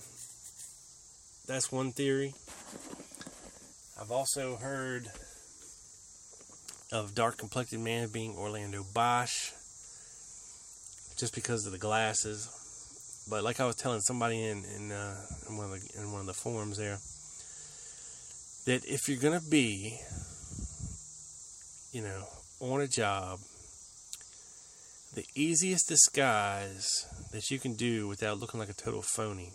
that's 1.45 1.71
one 1.71 1.91
theory. 1.91 2.33
I've 3.99 4.11
also 4.11 4.57
heard 4.57 5.09
of 6.91 7.15
dark 7.15 7.37
complected 7.37 7.79
man 7.79 8.09
being 8.09 8.35
Orlando 8.37 8.85
Bosch 8.93 9.51
just 11.17 11.33
because 11.33 11.65
of 11.65 11.71
the 11.71 11.79
glasses. 11.79 13.25
But 13.27 13.43
like 13.43 13.59
I 13.59 13.65
was 13.65 13.75
telling 13.75 14.01
somebody 14.01 14.43
in 14.43 14.63
in, 14.75 14.91
uh, 14.91 15.15
in 15.49 15.57
one 15.57 15.65
of 15.65 15.71
the 15.71 15.99
in 15.99 16.11
one 16.11 16.21
of 16.21 16.27
the 16.27 16.33
forums 16.33 16.77
there, 16.77 16.99
that 18.67 18.85
if 18.87 19.09
you're 19.09 19.17
gonna 19.17 19.41
be, 19.49 19.99
you 21.91 22.03
know, 22.03 22.23
on 22.59 22.81
a 22.81 22.87
job, 22.87 23.39
the 25.15 25.25
easiest 25.33 25.89
disguise 25.89 27.07
that 27.31 27.49
you 27.49 27.57
can 27.57 27.73
do 27.73 28.07
without 28.07 28.39
looking 28.39 28.59
like 28.59 28.69
a 28.69 28.73
total 28.73 29.01
phony 29.01 29.53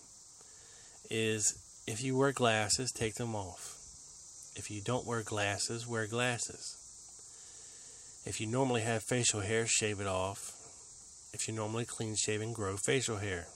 is 1.09 1.57
if 1.87 2.03
you 2.03 2.17
wear 2.17 2.33
glasses, 2.33 2.91
take 2.91 3.15
them 3.15 3.37
off. 3.37 3.82
If 4.55 4.71
you 4.71 4.81
don't 4.81 5.07
wear 5.07 5.23
glasses, 5.23 5.87
wear 5.87 6.07
glasses. 6.07 6.77
If 8.25 8.41
you 8.41 8.47
normally 8.47 8.83
have 8.83 9.03
facial 9.03 9.41
hair, 9.41 9.67
shave 9.67 10.01
it 10.01 10.07
off. 10.07 10.53
If 11.33 11.49
you're 11.49 11.57
normally 11.57 11.87
clean 11.87 12.15
shaven, 12.15 12.53
grow 12.53 12.77
facial 12.77 13.17
hair. 13.17 13.47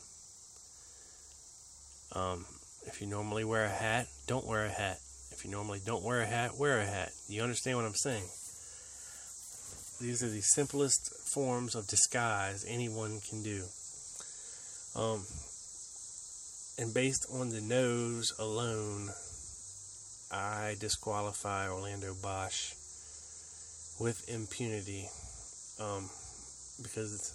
Um, 2.13 2.47
if 2.87 3.01
you 3.01 3.07
normally 3.07 3.45
wear 3.45 3.65
a 3.65 3.69
hat, 3.69 4.09
don't 4.27 4.47
wear 4.47 4.65
a 4.65 4.71
hat. 4.71 4.99
If 5.31 5.45
you 5.45 5.51
normally 5.51 5.81
don't 5.85 6.03
wear 6.03 6.21
a 6.21 6.27
hat, 6.27 6.57
wear 6.57 6.81
a 6.81 6.87
hat. 6.87 7.13
You 7.29 7.43
understand 7.43 7.77
what 7.77 7.87
I'm 7.87 7.95
saying? 7.95 8.25
These 10.01 10.23
are 10.23 10.31
the 10.31 10.41
simplest 10.41 11.13
forms 11.29 11.75
of 11.75 11.87
disguise 11.87 12.65
anyone 12.67 13.21
can 13.29 13.43
do. 13.43 13.63
Um, 14.95 15.25
and 16.79 16.93
based 16.93 17.27
on 17.33 17.51
the 17.51 17.61
nose 17.61 18.33
alone, 18.39 19.11
I 20.31 20.77
disqualify 20.81 21.69
Orlando 21.69 22.15
Bosch 22.23 22.73
with 24.01 24.29
impunity 24.29 25.09
um, 25.81 26.11
because 26.83 27.33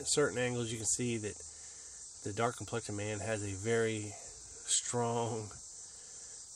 at 0.00 0.06
certain 0.06 0.38
angles 0.38 0.70
you 0.70 0.76
can 0.76 0.86
see 0.86 1.18
that 1.18 1.34
the 2.24 2.32
dark 2.32 2.56
complected 2.56 2.94
man 2.94 3.20
has 3.20 3.42
a 3.44 3.54
very 3.56 4.12
strong 4.66 5.48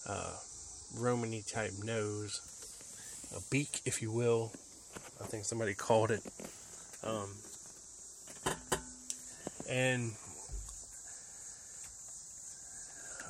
uh, 0.09 0.33
Romany 0.97 1.43
type 1.47 1.73
nose, 1.85 2.41
a 3.37 3.41
beak, 3.51 3.81
if 3.85 4.03
you 4.03 4.11
will. 4.11 4.53
I 5.21 5.25
think 5.25 5.45
somebody 5.45 5.75
called 5.75 6.11
it. 6.11 6.23
Um, 7.03 7.31
and 9.69 10.13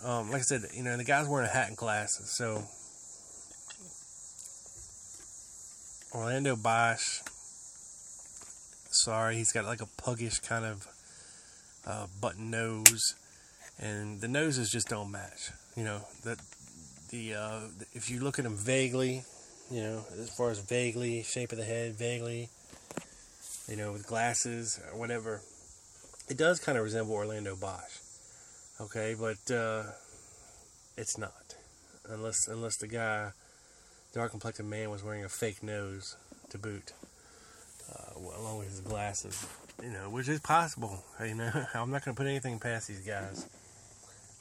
um, 0.07 0.31
like 0.31 0.39
I 0.39 0.45
said, 0.45 0.63
you 0.73 0.85
know, 0.85 0.97
the 0.97 1.03
guy's 1.03 1.27
wearing 1.27 1.49
a 1.49 1.51
hat 1.51 1.67
and 1.67 1.77
glasses, 1.77 2.31
so 2.31 2.63
Orlando 6.15 6.55
Bosch. 6.55 7.23
Sorry, 8.89 9.35
he's 9.35 9.51
got 9.51 9.65
like 9.65 9.83
a 9.83 9.87
puggish 10.01 10.41
kind 10.47 10.65
of 10.65 10.87
uh, 11.85 12.07
button 12.21 12.51
nose, 12.51 13.17
and 13.81 14.21
the 14.21 14.29
noses 14.29 14.71
just 14.71 14.89
don't 14.89 15.11
match. 15.11 15.51
You 15.77 15.83
know 15.83 16.01
that 16.23 16.39
the 17.11 17.35
uh, 17.35 17.61
if 17.93 18.09
you 18.09 18.21
look 18.21 18.39
at 18.39 18.45
him 18.45 18.57
vaguely, 18.57 19.25
you 19.73 19.83
know, 19.83 20.05
as 20.21 20.31
far 20.31 20.51
as 20.51 20.61
vaguely 20.61 21.25
shape 21.25 21.51
of 21.51 21.59
the 21.59 21.65
head, 21.65 21.97
vaguely, 21.97 22.49
you 23.69 23.77
know, 23.77 23.91
with 23.91 24.07
glasses 24.07 24.79
or 24.93 24.99
whatever, 25.01 25.41
it 26.29 26.37
does 26.37 26.61
kind 26.61 26.79
of 26.79 26.85
resemble 26.85 27.15
Orlando 27.15 27.57
Bosch. 27.57 28.06
Okay, 28.79 29.15
but 29.19 29.55
uh, 29.55 29.85
it's 30.99 31.17
not 31.17 31.33
unless 32.11 32.47
unless 32.47 32.77
the 32.77 32.87
guy, 32.87 33.31
dark 34.13 34.31
complected 34.31 34.67
man, 34.67 34.91
was 34.91 35.03
wearing 35.03 35.25
a 35.25 35.31
fake 35.31 35.63
nose 35.63 36.17
to 36.51 36.59
boot, 36.59 36.93
uh, 37.91 38.19
along 38.39 38.59
with 38.59 38.69
his 38.69 38.81
glasses. 38.81 39.47
You 39.83 39.91
know, 39.91 40.11
which 40.11 40.29
is 40.29 40.41
possible. 40.41 41.03
You 41.25 41.37
know, 41.37 41.51
I'm 41.75 41.91
not 41.91 42.05
going 42.05 42.15
to 42.15 42.23
put 42.23 42.27
anything 42.27 42.59
past 42.59 42.89
these 42.89 43.01
guys. 43.01 43.49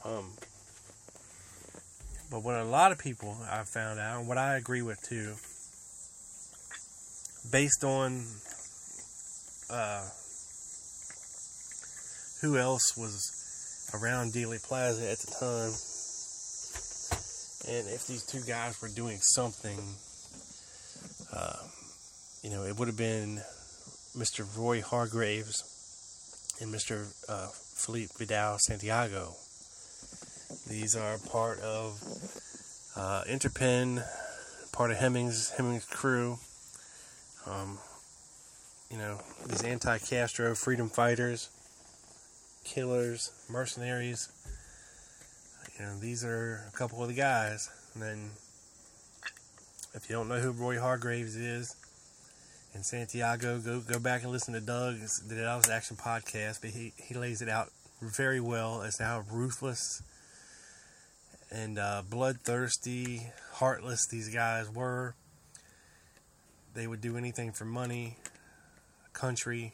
Um, 0.04 0.32
but 2.30 2.44
what 2.44 2.56
a 2.56 2.66
lot 2.66 2.92
of 2.92 3.00
people 3.00 3.38
I've 3.50 3.70
found 3.70 4.02
out, 4.02 4.20
and 4.20 4.28
what 4.28 4.38
I 4.38 4.58
agree 4.58 4.82
with 4.82 5.02
too, 5.02 5.36
based 7.54 7.86
on 7.86 8.26
uh, 9.70 10.10
who 12.42 12.58
else 12.58 12.98
was 12.98 13.45
around 14.02 14.34
Dealey 14.34 14.62
Plaza 14.62 15.10
at 15.10 15.20
the 15.20 15.32
time, 15.32 15.72
and 17.68 17.88
if 17.94 18.06
these 18.08 18.24
two 18.24 18.42
guys 18.42 18.82
were 18.82 18.90
doing 18.90 19.18
something, 19.22 19.80
uh, 21.34 21.58
you 22.44 22.50
know, 22.50 22.64
it 22.64 22.78
would 22.78 22.88
have 22.88 22.98
been 22.98 23.42
Mr. 24.18 24.46
Roy 24.58 24.82
Hargraves 24.82 25.64
and 26.62 26.74
Mr. 26.74 27.12
Uh, 27.28 27.48
Felipe 27.48 28.12
Vidal 28.18 28.58
Santiago. 28.60 29.34
These 30.70 30.96
are 30.96 31.18
part 31.30 31.60
of 31.60 32.02
uh, 32.96 33.24
Interpen, 33.28 34.04
part 34.72 34.92
of 34.92 34.98
Hemmings 34.98 35.52
Hemmings 35.52 35.86
crew. 35.86 36.38
Um, 37.48 37.78
you 38.90 38.98
know, 38.98 39.20
these 39.48 39.64
anti-Castro 39.64 40.56
freedom 40.56 40.90
fighters, 40.90 41.50
killers, 42.66 43.32
mercenaries. 43.50 44.28
You 45.80 45.86
know, 45.86 46.00
these 46.00 46.26
are 46.26 46.66
a 46.68 46.78
couple 46.78 47.02
of 47.02 47.08
the 47.08 47.16
guys. 47.16 47.70
And 47.94 48.04
then, 48.04 48.30
if 49.94 50.10
you 50.10 50.16
don't 50.16 50.28
know 50.28 50.40
who 50.40 50.52
Roy 50.52 50.78
Hargraves 50.80 51.38
is, 51.38 51.76
in 52.76 52.84
Santiago, 52.84 53.60
go 53.60 53.80
go 53.80 54.00
back 54.00 54.24
and 54.24 54.32
listen 54.32 54.54
to 54.54 54.60
Doug's 54.60 55.22
the 55.22 55.36
Dallas 55.36 55.70
Action 55.70 55.96
podcast. 55.96 56.60
But 56.60 56.72
he 56.72 56.92
he 56.98 57.16
lays 57.16 57.42
it 57.42 57.48
out 57.48 57.70
very 58.02 58.42
well 58.42 58.82
as 58.82 58.98
to 58.98 59.06
how 59.06 59.24
ruthless 59.32 60.04
and 61.50 61.80
uh, 61.80 62.04
bloodthirsty, 62.10 63.28
heartless 63.54 64.06
these 64.08 64.28
guys 64.30 64.70
were. 64.70 65.16
They 66.74 66.88
would 66.88 67.00
do 67.00 67.16
anything 67.18 67.54
for 67.54 67.64
money, 67.64 68.18
country. 69.14 69.72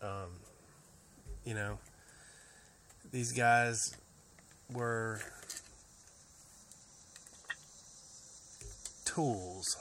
Um, 0.00 0.30
you 1.44 1.54
know, 1.54 1.78
these 3.12 3.32
guys 3.32 3.96
were 4.72 5.20
tools. 9.04 9.76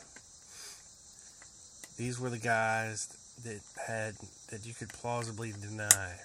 These 1.97 2.19
were 2.19 2.29
the 2.29 2.39
guys 2.39 3.07
that 3.43 3.59
had 3.87 4.15
that 4.49 4.65
you 4.65 4.73
could 4.73 4.89
plausibly 4.89 5.53
deny. 5.61 6.15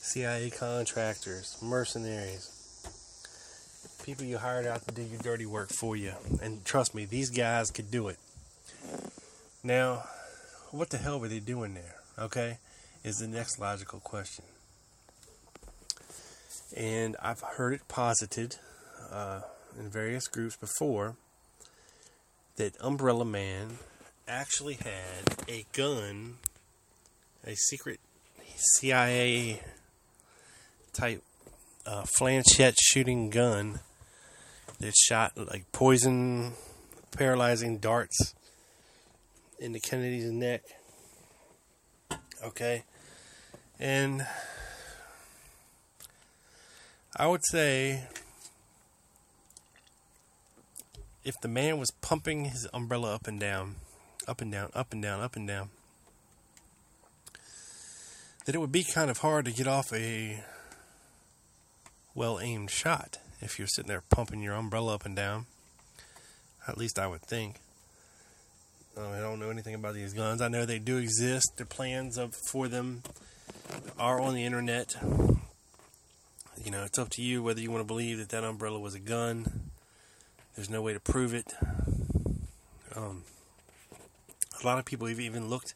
CIA 0.00 0.50
contractors, 0.50 1.58
mercenaries, 1.60 2.50
people 4.04 4.24
you 4.24 4.38
hired 4.38 4.66
out 4.66 4.86
to 4.86 4.94
do 4.94 5.02
your 5.02 5.18
dirty 5.20 5.44
work 5.44 5.70
for 5.70 5.96
you. 5.96 6.12
And 6.40 6.64
trust 6.64 6.94
me, 6.94 7.04
these 7.04 7.30
guys 7.30 7.70
could 7.70 7.90
do 7.90 8.08
it. 8.08 8.16
Now, 9.62 10.04
what 10.70 10.90
the 10.90 10.98
hell 10.98 11.20
were 11.20 11.28
they 11.28 11.40
doing 11.40 11.74
there? 11.74 11.96
Okay, 12.18 12.58
is 13.04 13.18
the 13.18 13.28
next 13.28 13.58
logical 13.58 14.00
question. 14.00 14.44
And 16.76 17.16
I've 17.22 17.40
heard 17.40 17.72
it 17.72 17.88
posited 17.88 18.56
uh, 19.10 19.40
in 19.78 19.88
various 19.88 20.26
groups 20.26 20.56
before 20.56 21.16
that 22.56 22.74
Umbrella 22.80 23.24
Man 23.24 23.78
actually 24.26 24.74
had 24.74 25.44
a 25.48 25.64
gun, 25.72 26.36
a 27.46 27.54
secret 27.54 28.00
CIA 28.56 29.62
type 30.92 31.22
uh, 31.86 32.02
flechette 32.02 32.76
shooting 32.80 33.30
gun 33.30 33.80
that 34.80 34.94
shot 34.94 35.32
like 35.36 35.70
poison, 35.72 36.52
paralyzing 37.12 37.78
darts 37.78 38.34
into 39.58 39.80
Kennedy's 39.80 40.30
neck. 40.30 40.62
Okay. 42.44 42.84
And 43.80 44.26
I 47.16 47.26
would 47.26 47.44
say 47.50 48.04
if 51.24 51.40
the 51.40 51.48
man 51.48 51.78
was 51.78 51.90
pumping 52.00 52.46
his 52.46 52.66
umbrella 52.72 53.14
up 53.14 53.26
and 53.26 53.40
down, 53.40 53.76
up 54.26 54.40
and 54.40 54.52
down, 54.52 54.70
up 54.74 54.92
and 54.92 55.02
down, 55.02 55.20
up 55.20 55.36
and 55.36 55.46
down, 55.46 55.70
that 58.44 58.54
it 58.54 58.58
would 58.58 58.72
be 58.72 58.84
kind 58.84 59.10
of 59.10 59.18
hard 59.18 59.44
to 59.44 59.52
get 59.52 59.66
off 59.66 59.92
a 59.92 60.42
well 62.14 62.40
aimed 62.40 62.70
shot 62.70 63.18
if 63.40 63.58
you're 63.58 63.68
sitting 63.68 63.88
there 63.88 64.02
pumping 64.10 64.40
your 64.40 64.54
umbrella 64.54 64.94
up 64.94 65.04
and 65.04 65.14
down. 65.14 65.46
At 66.66 66.78
least 66.78 66.98
I 66.98 67.06
would 67.06 67.22
think. 67.22 67.56
Uh, 68.98 69.10
I 69.10 69.20
don't 69.20 69.38
know 69.38 69.50
anything 69.50 69.74
about 69.74 69.94
these 69.94 70.12
guns. 70.12 70.42
I 70.42 70.48
know 70.48 70.64
they 70.64 70.80
do 70.80 70.96
exist. 70.96 71.52
The 71.56 71.64
plans 71.64 72.18
of 72.18 72.34
for 72.34 72.66
them 72.66 73.02
are 73.96 74.20
on 74.20 74.34
the 74.34 74.44
internet. 74.44 74.96
You 76.64 76.72
know, 76.72 76.82
it's 76.82 76.98
up 76.98 77.08
to 77.10 77.22
you 77.22 77.40
whether 77.40 77.60
you 77.60 77.70
want 77.70 77.82
to 77.82 77.86
believe 77.86 78.18
that 78.18 78.30
that 78.30 78.42
umbrella 78.42 78.80
was 78.80 78.94
a 78.94 78.98
gun. 78.98 79.70
There's 80.56 80.68
no 80.68 80.82
way 80.82 80.94
to 80.94 81.00
prove 81.00 81.32
it. 81.32 81.54
Um, 82.96 83.22
a 84.60 84.66
lot 84.66 84.80
of 84.80 84.84
people 84.84 85.06
have 85.06 85.20
even 85.20 85.48
looked 85.48 85.74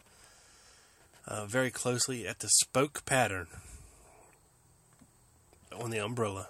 uh, 1.28 1.46
very 1.46 1.70
closely 1.70 2.26
at 2.26 2.40
the 2.40 2.48
spoke 2.48 3.04
pattern 3.06 3.46
on 5.72 5.90
the 5.90 5.98
umbrella. 5.98 6.48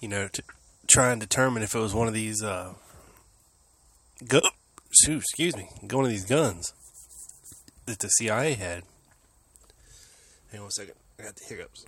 You 0.00 0.08
know, 0.08 0.26
to 0.26 0.42
try 0.88 1.12
and 1.12 1.20
determine 1.20 1.62
if 1.62 1.76
it 1.76 1.78
was 1.78 1.94
one 1.94 2.08
of 2.08 2.14
these 2.14 2.42
uh, 2.42 2.74
gu- 4.26 4.40
shoot, 5.04 5.18
excuse 5.18 5.56
me, 5.56 5.68
going 5.86 6.04
to 6.04 6.10
these 6.10 6.24
guns 6.24 6.72
that 7.86 7.98
the 7.98 8.08
CIA 8.08 8.54
had. 8.54 8.82
Hang 10.50 10.60
on 10.60 10.68
a 10.68 10.70
second, 10.70 10.94
I 11.18 11.24
got 11.24 11.36
the 11.36 11.44
hiccups. 11.48 11.84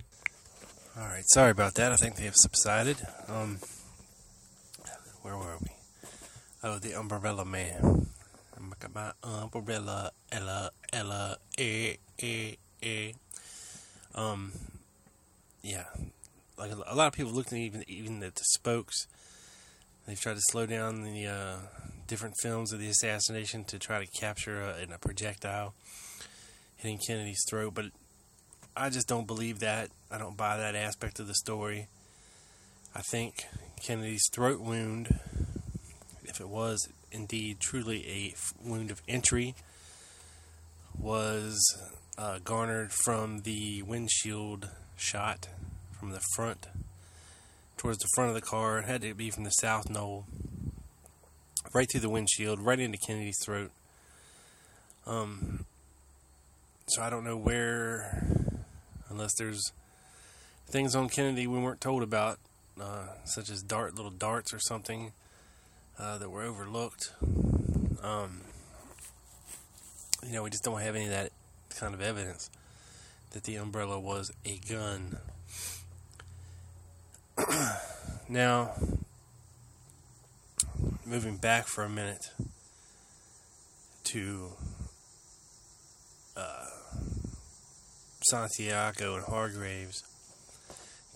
All 0.97 1.07
right, 1.07 1.23
sorry 1.27 1.51
about 1.51 1.75
that. 1.75 1.91
I 1.91 1.95
think 1.95 2.15
they 2.15 2.25
have 2.25 2.35
subsided. 2.35 2.97
Um, 3.27 3.59
where 5.21 5.37
were 5.37 5.57
we? 5.61 5.67
Oh, 6.63 6.79
the 6.79 6.93
umbrella 6.93 7.45
man. 7.45 8.07
I'm 8.57 8.73
my 8.93 9.11
umbrella, 9.23 10.11
Ella, 10.31 10.71
Ella, 10.91 11.37
eh, 11.57 11.95
eh, 12.21 12.55
eh. 12.83 13.11
Um, 14.13 14.51
yeah, 15.61 15.85
like 16.57 16.71
a, 16.71 16.95
lot 16.95 17.07
of 17.07 17.13
people 17.13 17.31
looking 17.31 17.59
even 17.59 17.83
even 17.87 18.21
at 18.23 18.35
the 18.35 18.43
spokes. 18.43 19.07
They've 20.05 20.19
tried 20.19 20.35
to 20.35 20.41
slow 20.49 20.65
down 20.65 21.03
the 21.03 21.27
uh, 21.27 21.55
different 22.09 22.35
films 22.41 22.73
of 22.73 22.79
the 22.79 22.89
assassination 22.89 23.63
to 23.65 23.79
try 23.79 24.03
to 24.03 24.19
capture 24.19 24.61
a, 24.61 24.81
in 24.81 24.91
a 24.91 24.97
projectile 24.97 25.73
hitting 26.75 26.99
Kennedy's 27.07 27.43
throat, 27.49 27.73
but 27.73 27.85
I 28.75 28.89
just 28.89 29.07
don't 29.07 29.27
believe 29.27 29.59
that. 29.59 29.89
I 30.11 30.17
don't 30.17 30.35
buy 30.35 30.57
that 30.57 30.75
aspect 30.75 31.19
of 31.19 31.27
the 31.27 31.35
story. 31.35 31.87
I 32.95 33.01
think 33.01 33.45
Kennedy's 33.85 34.27
throat 34.33 34.59
wound, 34.59 35.19
if 36.23 36.39
it 36.41 36.49
was 36.49 36.87
indeed 37.11 37.59
truly 37.59 38.07
a 38.07 38.35
wound 38.67 38.91
of 38.91 39.01
entry, 39.07 39.55
was 40.97 41.59
uh, 42.17 42.39
garnered 42.43 42.91
from 42.91 43.41
the 43.41 43.83
windshield 43.83 44.69
shot 44.97 45.47
from 45.99 46.11
the 46.11 46.21
front 46.35 46.67
towards 47.77 47.99
the 47.99 48.09
front 48.15 48.29
of 48.29 48.35
the 48.35 48.41
car. 48.41 48.79
It 48.79 48.85
had 48.85 49.01
to 49.01 49.13
be 49.13 49.29
from 49.29 49.43
the 49.43 49.51
south 49.51 49.89
knoll, 49.89 50.25
right 51.73 51.89
through 51.89 52.01
the 52.01 52.09
windshield, 52.09 52.59
right 52.59 52.79
into 52.79 52.97
Kennedy's 52.97 53.39
throat. 53.43 53.71
Um, 55.05 55.65
so 56.87 57.01
I 57.01 57.09
don't 57.09 57.23
know 57.23 57.37
where, 57.37 58.23
unless 59.09 59.33
there's 59.37 59.71
things 60.67 60.95
on 60.95 61.09
Kennedy 61.09 61.47
we 61.47 61.59
weren't 61.59 61.81
told 61.81 62.03
about, 62.03 62.39
uh, 62.79 63.07
such 63.25 63.49
as 63.49 63.61
dart 63.61 63.95
little 63.95 64.11
darts 64.11 64.53
or 64.53 64.59
something 64.59 65.11
uh, 65.99 66.17
that 66.17 66.29
were 66.29 66.43
overlooked. 66.43 67.13
Um, 68.01 68.41
you 70.25 70.33
know, 70.33 70.43
we 70.43 70.49
just 70.49 70.63
don't 70.63 70.79
have 70.79 70.95
any 70.95 71.05
of 71.05 71.11
that 71.11 71.31
kind 71.77 71.93
of 71.93 72.01
evidence 72.01 72.49
that 73.31 73.43
the 73.43 73.55
umbrella 73.55 73.99
was 73.99 74.31
a 74.45 74.59
gun. 74.69 75.17
now, 78.29 78.73
moving 81.09 81.37
back 81.37 81.65
for 81.65 81.83
a 81.83 81.89
minute 81.89 82.29
to 84.03 84.49
uh, 86.37 86.65
Santiago 88.29 89.15
and 89.15 89.25
Hargraves. 89.25 90.03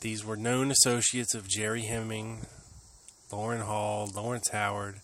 These 0.01 0.25
were 0.25 0.35
known 0.35 0.71
associates 0.71 1.35
of 1.35 1.47
Gerry 1.47 1.83
Hemming, 1.83 2.47
Loran 3.31 3.61
Hall, 3.61 4.09
Lawrence 4.15 4.49
Howard, 4.49 4.95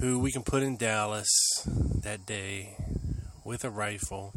who 0.00 0.18
we 0.18 0.32
can 0.32 0.42
put 0.42 0.62
in 0.62 0.78
Dallas 0.78 1.28
that 1.66 2.24
day 2.24 2.76
with 3.44 3.64
a 3.64 3.70
rifle. 3.70 4.32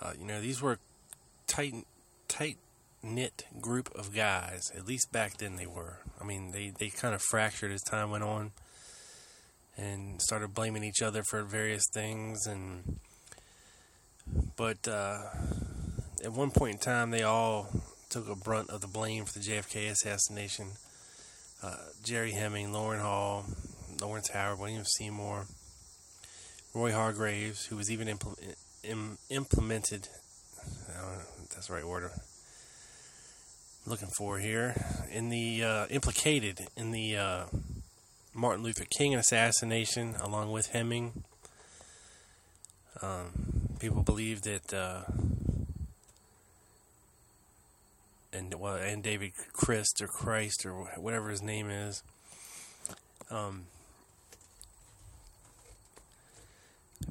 Uh, 0.00 0.12
you 0.16 0.24
know, 0.24 0.40
these 0.40 0.62
were 0.62 0.78
tight, 1.48 1.74
tight 2.28 2.56
knit 3.02 3.44
group 3.60 3.90
of 3.94 4.14
guys. 4.14 4.70
At 4.76 4.86
least 4.86 5.12
back 5.12 5.38
then 5.38 5.56
they 5.56 5.66
were. 5.66 5.98
I 6.20 6.24
mean, 6.24 6.52
they, 6.52 6.72
they 6.78 6.90
kind 6.90 7.14
of 7.14 7.22
fractured 7.22 7.72
as 7.72 7.82
time 7.82 8.10
went 8.10 8.24
on 8.24 8.52
and 9.76 10.20
started 10.20 10.54
blaming 10.54 10.84
each 10.84 11.02
other 11.02 11.22
for 11.22 11.42
various 11.42 11.84
things. 11.92 12.46
And 12.46 12.98
but 14.56 14.86
uh, 14.86 15.18
at 16.24 16.32
one 16.32 16.50
point 16.50 16.74
in 16.74 16.80
time, 16.80 17.10
they 17.10 17.22
all 17.22 17.68
took 18.10 18.28
a 18.28 18.34
brunt 18.34 18.70
of 18.70 18.80
the 18.80 18.88
blame 18.88 19.24
for 19.24 19.38
the 19.38 19.44
JFK 19.44 19.90
assassination. 19.90 20.68
Uh, 21.62 21.76
Gerry 22.04 22.32
Hemming, 22.32 22.68
Loran 22.68 23.00
Hall, 23.00 23.44
Lawrence 24.00 24.30
Howard, 24.30 24.58
William 24.58 24.84
Seymour, 24.84 25.46
Roy 26.74 26.92
Hargraves, 26.92 27.66
who 27.66 27.76
was 27.76 27.90
even 27.90 28.08
impl- 28.08 28.38
Im- 28.82 29.18
implemented, 29.28 30.08
uh, 30.88 31.18
that's 31.50 31.66
the 31.66 31.74
right 31.74 31.86
word. 31.86 32.10
Looking 33.86 34.08
for 34.08 34.38
here 34.38 34.74
in 35.10 35.30
the 35.30 35.64
uh, 35.64 35.86
implicated 35.86 36.68
in 36.76 36.90
the 36.90 37.16
uh, 37.16 37.44
Martin 38.34 38.62
Luther 38.62 38.84
King 38.84 39.14
assassination, 39.14 40.14
along 40.20 40.52
with 40.52 40.68
Hemming. 40.68 41.24
Um, 43.02 43.76
people 43.80 44.02
believe 44.02 44.42
that, 44.42 44.74
uh, 44.74 45.02
and 48.32 48.54
well, 48.54 48.74
and 48.74 49.02
David 49.02 49.32
Christ 49.54 50.00
or 50.02 50.06
Christ 50.06 50.66
or 50.66 50.84
whatever 50.98 51.30
his 51.30 51.42
name 51.42 51.70
is. 51.70 52.02
Um, 53.30 53.64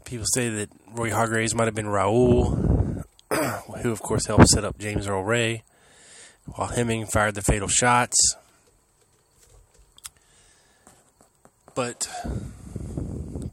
people 0.05 0.25
say 0.33 0.49
that 0.49 0.69
Roy 0.93 1.11
Hargraves 1.11 1.55
might 1.55 1.65
have 1.65 1.75
been 1.75 1.87
Raoul, 1.87 3.03
who 3.81 3.91
of 3.91 4.01
course 4.01 4.27
helped 4.27 4.49
set 4.49 4.63
up 4.63 4.77
James 4.77 5.07
Earl 5.07 5.23
Ray, 5.23 5.63
while 6.55 6.69
Hemming 6.69 7.05
fired 7.05 7.35
the 7.35 7.41
fatal 7.41 7.67
shots. 7.67 8.17
But 11.75 12.07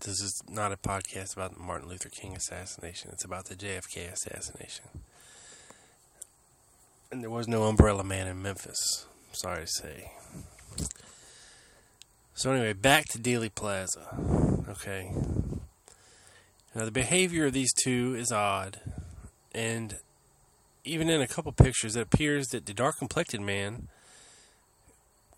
this 0.01 0.21
is 0.21 0.43
not 0.49 0.73
a 0.73 0.77
podcast 0.77 1.35
about 1.35 1.55
the 1.55 1.61
Martin 1.61 1.89
Luther 1.89 2.09
King 2.09 2.35
assassination. 2.35 3.11
It's 3.13 3.25
about 3.25 3.47
the 3.47 3.55
JFK 3.55 4.13
assassination. 4.13 4.87
And 7.11 7.23
there 7.23 7.31
was 7.31 7.47
no 7.47 7.65
umbrella 7.65 8.03
man 8.03 8.27
in 8.27 8.43
Memphis. 8.43 9.07
Sorry 9.33 9.63
to 9.63 9.67
say. 9.67 10.13
So 12.35 12.51
anyway, 12.53 12.73
back 12.73 13.07
to 13.11 13.19
Dealey 13.19 13.55
Plaza. 13.55 14.07
Okay. 14.69 15.11
Now 16.75 16.85
the 16.85 16.91
behavior 16.91 17.47
of 17.47 17.53
these 17.53 17.73
two 17.83 18.15
is 18.19 18.31
odd, 18.31 18.81
and 19.55 19.97
even 20.87 21.11
in 21.11 21.21
a 21.21 21.27
couple 21.27 21.53
pictures, 21.53 21.97
it 21.97 22.01
appears 22.01 22.49
that 22.49 22.65
the 22.65 22.73
dark 22.73 22.99
complected 22.99 23.41
man 23.41 23.89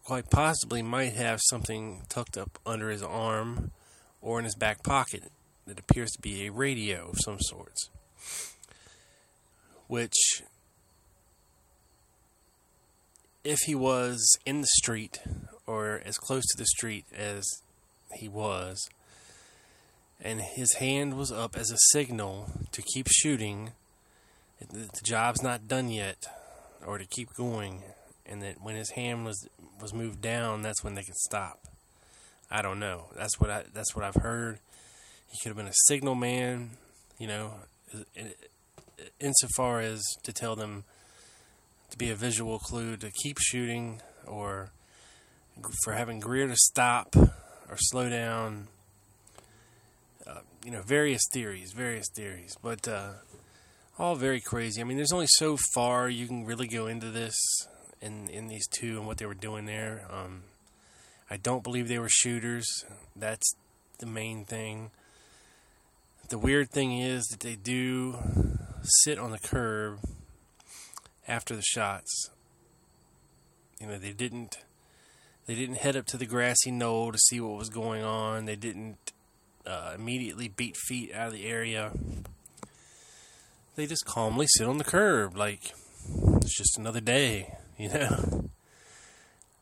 quite 0.05 0.31
possibly 0.31 0.83
might 0.83 1.15
have 1.15 1.41
something 1.49 2.03
tucked 2.09 2.37
up 2.37 2.59
under 2.65 2.91
his 2.91 3.03
arm 3.03 3.71
or 4.21 4.39
in 4.39 4.45
his 4.45 4.55
back 4.55 4.83
pocket 4.83 5.25
that 5.67 5.79
appears 5.79 6.11
to 6.11 6.21
be 6.21 6.47
a 6.47 6.53
radio 6.53 7.09
of 7.09 7.17
some 7.25 7.39
sorts. 7.41 7.91
Which, 9.87 10.43
if 13.43 13.59
he 13.67 13.75
was 13.75 14.39
in 14.45 14.61
the 14.61 14.69
street 14.77 15.19
or 15.67 16.03
as 16.05 16.19
close 16.19 16.45
to 16.47 16.59
the 16.59 16.67
street 16.67 17.07
as 17.15 17.45
he 18.15 18.29
was, 18.29 18.89
and 20.21 20.41
his 20.41 20.75
hand 20.75 21.17
was 21.17 21.33
up 21.33 21.57
as 21.57 21.71
a 21.71 21.79
signal 21.93 22.51
to 22.73 22.83
keep 22.83 23.09
shooting, 23.11 23.73
the 24.61 24.89
job's 25.05 25.43
not 25.43 25.69
done 25.69 25.89
yet, 25.91 26.27
or 26.87 26.99
to 26.99 27.07
keep 27.07 27.29
going, 27.35 27.83
and 28.27 28.43
that 28.43 28.61
when 28.61 28.75
his 28.75 28.91
hand 28.91 29.25
was 29.25 29.49
was 29.81 29.95
moved 29.95 30.21
down, 30.21 30.63
that's 30.63 30.83
when 30.83 30.95
they 30.95 31.03
could 31.03 31.17
stop. 31.17 31.61
I 32.51 32.63
don't 32.63 32.81
know. 32.81 33.07
That's 33.17 33.39
what 33.41 33.51
I 33.51 33.65
that's 33.73 33.95
what 33.95 34.05
I've 34.05 34.23
heard. 34.23 34.59
He 35.31 35.39
could 35.43 35.51
have 35.51 35.57
been 35.57 35.67
a 35.67 35.85
signal 35.87 36.15
man, 36.15 36.71
you 37.19 37.27
know, 37.27 37.53
insofar 39.21 39.81
as 39.81 40.03
to 40.23 40.33
tell 40.33 40.57
them 40.57 40.85
to 41.91 41.99
be 41.99 42.11
a 42.11 42.15
visual 42.15 42.59
clue 42.59 42.97
to 42.97 43.11
keep 43.23 43.39
shooting, 43.39 44.01
or 44.27 44.71
for 45.85 45.93
having 45.93 46.21
Greer 46.21 46.47
to 46.47 46.57
stop 46.57 47.15
or 47.17 47.77
slow 47.77 48.09
down 48.09 48.69
uh, 50.29 50.41
you 50.65 50.71
know, 50.71 50.83
various 50.83 51.23
theories, 51.33 51.73
various 51.73 52.07
theories, 52.15 52.57
but 52.63 52.87
uh, 52.87 53.13
all 53.99 54.15
very 54.15 54.41
crazy. 54.41 54.81
I 54.81 54.85
mean, 54.85 54.97
there's 54.97 55.13
only 55.13 55.27
so 55.29 55.57
far 55.75 56.09
you 56.09 56.27
can 56.27 56.45
really 56.45 56.69
go 56.69 56.87
into 56.87 57.11
this 57.11 57.37
in 58.01 58.29
in 58.29 58.49
these 58.49 58.67
two 58.69 58.99
and 58.99 59.07
what 59.07 59.19
they 59.19 59.27
were 59.27 59.35
doing 59.35 59.67
there. 59.67 60.07
Um, 60.11 60.43
I 61.31 61.37
don't 61.37 61.65
believe 61.65 61.89
they 61.89 61.99
were 61.99 62.09
shooters. 62.09 62.85
That's 63.17 63.55
the 63.99 64.07
main 64.07 64.45
thing. 64.45 64.91
The 66.29 66.39
weird 66.39 66.71
thing 66.71 66.99
is 66.99 67.27
that 67.29 67.41
they 67.41 67.57
do 67.57 68.19
sit 69.05 69.19
on 69.19 69.31
the 69.31 69.39
curb 69.39 69.99
after 71.27 71.57
the 71.57 71.63
shots. 71.63 72.31
You 73.81 73.89
know, 73.89 73.99
they 73.99 74.13
didn't 74.13 74.59
they 75.47 75.55
didn't 75.55 75.77
head 75.77 75.97
up 75.97 76.07
to 76.07 76.17
the 76.17 76.27
grassy 76.27 76.71
knoll 76.71 77.13
to 77.13 77.19
see 77.19 77.41
what 77.41 77.59
was 77.59 77.71
going 77.71 78.05
on. 78.05 78.45
They 78.45 78.57
didn't 78.57 79.13
uh, 79.67 79.93
immediately 79.95 80.49
beat 80.49 80.77
feet 80.77 81.13
out 81.15 81.29
of 81.29 81.33
the 81.33 81.47
area. 81.47 81.93
They 83.79 83.87
just 83.87 84.07
calmly 84.07 84.49
sit 84.49 84.67
on 84.67 84.79
the 84.79 84.83
curb 84.85 85.37
like 85.37 85.73
it's 86.43 86.59
just 86.59 86.77
another 86.79 87.01
day, 87.01 87.55
you 87.79 87.89
know. 87.89 88.51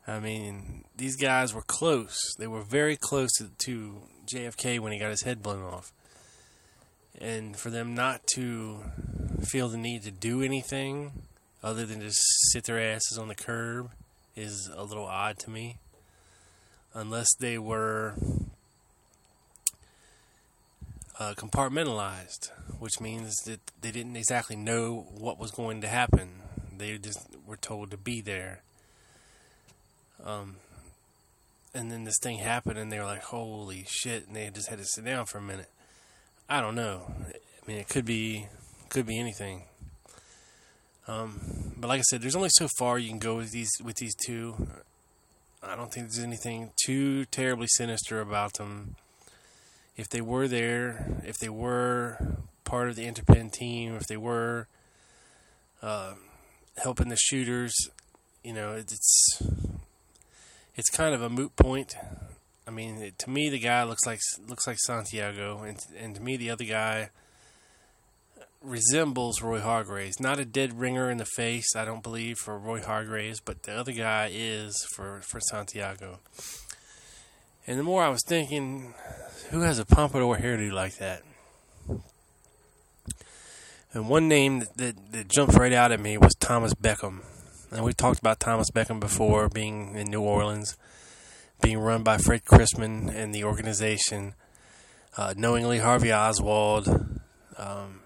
I 0.09 0.21
mean, 0.21 0.85
these 0.97 1.17
guys 1.17 1.53
were 1.53 1.61
close. 1.61 2.17
They 2.39 2.47
were 2.47 2.63
very 2.63 2.97
close 2.97 3.29
to, 3.37 3.51
to 3.67 4.01
JFK 4.27 4.81
when 4.81 4.93
he 4.93 4.99
got 4.99 5.11
his 5.11 5.25
head 5.25 5.43
blown 5.43 5.63
off. 5.63 5.93
And 7.21 7.59
for 7.59 7.69
them 7.69 7.95
not 7.95 8.27
to 8.37 8.85
feel 9.45 9.69
the 9.69 9.77
need 9.77 10.05
to 10.05 10.11
do 10.11 10.41
anything 10.41 11.13
other 11.63 11.85
than 11.85 12.01
just 12.01 12.25
sit 12.53 12.65
their 12.65 12.81
asses 12.81 13.19
on 13.19 13.29
the 13.29 13.35
curb 13.35 13.91
is 14.35 14.71
a 14.75 14.83
little 14.83 15.05
odd 15.05 15.39
to 15.41 15.51
me. 15.51 15.77
Unless 16.95 17.29
they 17.39 17.59
were 17.59 18.15
uh, 21.19 21.35
compartmentalized, 21.35 22.51
which 22.79 23.01
means 23.01 23.35
that 23.45 23.61
they 23.81 23.91
didn't 23.91 24.17
exactly 24.17 24.57
know 24.57 25.07
what 25.19 25.39
was 25.39 25.51
going 25.51 25.81
to 25.81 25.89
happen. 25.89 26.43
They 26.77 26.99
just 26.99 27.19
were 27.47 27.57
told 27.57 27.91
to 27.91 27.97
be 27.97 28.21
there. 28.21 28.63
Um, 30.23 30.57
and 31.75 31.91
then 31.91 32.05
this 32.05 32.19
thing 32.23 32.39
happened, 32.39 32.79
and 32.79 32.91
they 32.91 32.99
were 32.99 33.05
like, 33.05 33.23
"Holy 33.23 33.85
shit!" 33.89 34.27
And 34.27 34.37
they 34.37 34.51
just 34.51 34.69
had 34.69 34.79
to 34.79 34.85
sit 34.85 35.05
down 35.05 35.27
for 35.27 35.39
a 35.39 35.43
minute. 35.43 35.71
I 36.49 36.61
don't 36.61 36.75
know. 36.75 37.13
I 37.29 37.67
mean, 37.67 37.79
it 37.79 37.89
could 37.89 38.05
be, 38.05 38.47
could 38.89 39.07
be 39.07 39.19
anything. 39.19 39.65
Um, 41.09 41.75
but 41.77 41.89
like 41.89 41.99
I 42.01 42.03
said, 42.03 42.23
there's 42.23 42.37
only 42.37 42.51
so 42.51 42.69
far 42.79 42.99
you 42.99 43.09
can 43.09 43.19
go 43.19 43.37
with 43.37 43.53
these 43.53 43.71
with 43.83 43.97
these 43.97 44.15
two. 44.15 44.69
I 45.63 45.77
don't 45.77 45.93
think 45.93 46.07
there's 46.07 46.25
anything 46.25 46.71
too 46.85 47.25
terribly 47.27 47.67
sinister 47.69 48.21
about 48.21 48.55
them 48.55 48.97
if 49.97 50.09
they 50.09 50.21
were 50.21 50.47
there, 50.47 51.21
if 51.25 51.39
they 51.39 51.49
were 51.49 52.39
part 52.65 52.89
of 52.89 52.97
the 52.97 53.07
Interpen 53.07 53.51
team, 53.51 53.95
if 53.95 54.07
they 54.07 54.17
were 54.17 54.69
uh, 55.83 56.15
helping 56.77 57.09
the 57.09 57.17
shooters, 57.17 57.75
you 58.45 58.53
know, 58.53 58.73
it's 58.73 59.41
it's 60.75 60.91
kind 60.91 61.15
of 61.15 61.23
a 61.23 61.31
moot 61.31 61.57
point. 61.57 61.95
I 62.69 62.71
mean, 62.71 62.99
it, 62.99 63.19
to 63.21 63.31
me, 63.31 63.49
the 63.49 63.59
guy 63.59 63.85
looks 63.85 64.05
like 64.07 64.21
looks 64.47 64.67
like 64.67 64.79
Santiago, 64.79 65.63
and 65.63 65.79
and 65.99 66.15
to 66.17 66.23
me, 66.23 66.37
the 66.37 66.51
other 66.51 66.65
guy 66.65 67.11
resembles 68.61 69.41
Roy 69.41 69.61
Hargraves. 69.61 70.21
Not 70.21 70.39
a 70.39 70.45
dead 70.45 70.79
ringer 70.79 71.11
in 71.11 71.19
the 71.19 71.27
face, 71.37 71.77
I 71.77 71.85
don't 71.85 72.03
believe, 72.03 72.37
for 72.39 72.59
Roy 72.59 72.83
Hargraves, 72.83 73.41
but 73.41 73.63
the 73.63 73.73
other 73.73 73.93
guy 73.93 74.31
is 74.33 74.77
for 74.95 75.21
for 75.23 75.41
Santiago. 75.41 76.19
And 77.67 77.79
the 77.79 77.83
more 77.83 78.05
I 78.05 78.09
was 78.09 78.23
thinking, 78.25 78.95
who 79.51 79.63
has 79.63 79.81
a 79.81 79.85
pompadour 79.85 80.39
hairdo 80.39 80.73
like 80.73 80.99
that? 80.99 81.23
And 83.93 84.09
one 84.09 84.29
name 84.29 84.61
that, 84.61 84.77
that, 84.77 85.13
that 85.13 85.29
jumped 85.29 85.55
right 85.55 85.73
out 85.73 85.91
at 85.91 85.99
me 85.99 86.17
was 86.17 86.35
Thomas 86.35 86.75
Beckham. 86.75 87.23
And 87.73 87.85
we 87.85 87.93
talked 87.93 88.21
about 88.21 88.39
Thomas 88.39 88.71
Beckham 88.71 89.01
before, 89.01 89.49
being 89.49 89.97
in 89.97 90.11
New 90.11 90.21
Orleans, 90.21 90.77
being 91.61 91.79
run 91.79 92.05
by 92.05 92.19
Fred 92.19 92.45
Crisman 92.45 93.13
and 93.13 93.35
the 93.35 93.43
organization, 93.43 94.35
uh, 95.17 95.35
knowingly 95.37 95.79
Harvey 95.79 96.13
Oswald, 96.13 97.19
um, 97.57 98.01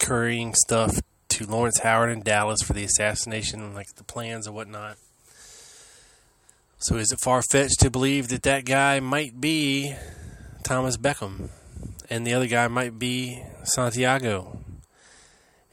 currying 0.00 0.54
stuff 0.54 0.98
to 1.28 1.46
Lawrence 1.46 1.78
Howard 1.80 2.10
in 2.10 2.22
Dallas 2.22 2.62
for 2.62 2.72
the 2.72 2.84
assassination, 2.84 3.74
like 3.74 3.86
the 3.96 4.04
plans 4.04 4.46
and 4.46 4.56
whatnot. 4.56 4.96
So 6.82 6.96
is 6.96 7.12
it 7.12 7.20
far 7.20 7.42
fetched 7.42 7.78
to 7.78 7.90
believe 7.90 8.26
that 8.28 8.42
that 8.42 8.64
guy 8.64 8.98
might 8.98 9.40
be 9.40 9.94
Thomas 10.64 10.96
Beckham 10.96 11.48
and 12.10 12.26
the 12.26 12.34
other 12.34 12.48
guy 12.48 12.66
might 12.66 12.98
be 12.98 13.40
Santiago 13.62 14.58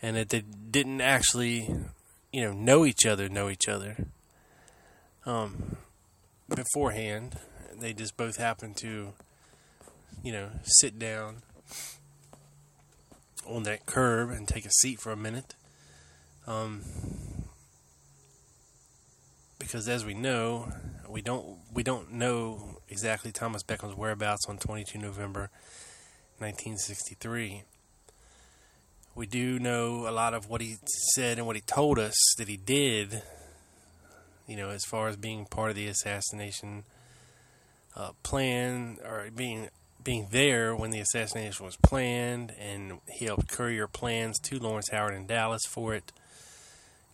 and 0.04 0.15
that 0.15 0.30
they 0.30 0.41
didn't 0.41 1.02
actually, 1.02 1.67
you 2.32 2.41
know, 2.43 2.54
know 2.54 2.86
each 2.86 3.08
other, 3.08 3.28
know 3.28 3.50
each 3.50 3.67
other 3.67 4.06
um, 5.26 5.78
beforehand. 6.48 7.39
They 7.76 7.91
just 7.91 8.15
both 8.15 8.38
happened 8.38 8.78
to, 8.78 9.13
you 10.24 10.32
know, 10.32 10.50
sit 10.62 11.00
down 11.00 11.38
on 13.48 13.63
that 13.63 13.88
curb 13.88 14.30
and 14.30 14.48
take 14.48 14.67
a 14.67 14.72
seat 14.72 15.00
for 15.00 15.12
a 15.12 15.17
minute. 15.17 15.56
Um, 16.45 16.84
because 19.60 19.88
as 19.88 20.06
we 20.06 20.13
know, 20.13 20.72
we 21.08 21.22
don't 21.22 21.58
we 21.74 21.84
don't 21.84 22.13
know 22.13 22.80
exactly 22.88 23.32
Thomas 23.32 23.62
Beckham's 23.62 23.95
whereabouts 23.95 24.45
on 24.48 24.58
22 24.58 24.98
November 24.98 25.52
1963. 26.39 27.63
we 29.13 29.28
do 29.28 29.60
know 29.60 30.08
a 30.08 30.12
lot 30.12 30.34
of 30.34 30.50
what 30.50 30.62
he 30.62 30.78
said 31.13 31.38
and 31.38 31.45
what 31.45 31.58
he 31.58 31.62
told 31.62 32.00
us 32.00 32.15
that 32.38 32.48
he 32.48 32.58
did. 32.58 33.22
You 34.48 34.56
know, 34.56 34.69
as 34.69 34.84
far 34.86 35.10
as 35.10 35.17
being 35.17 35.45
part 35.45 35.69
of 35.69 35.76
the 35.76 35.88
assassination 35.88 36.86
uh, 37.95 38.12
plan 38.24 38.98
or 39.06 39.30
being 39.36 39.69
being 40.02 40.28
there 40.32 40.76
when 40.76 40.91
the 40.91 41.00
assassination 41.00 41.65
was 41.65 41.76
planned, 41.76 42.54
and 42.58 43.00
he 43.10 43.26
helped 43.26 43.50
courier 43.50 43.88
plans 43.88 44.39
to 44.39 44.58
Lawrence 44.58 44.89
Howard 44.91 45.13
in 45.13 45.28
Dallas 45.28 45.65
for 45.67 45.93
it. 45.93 46.12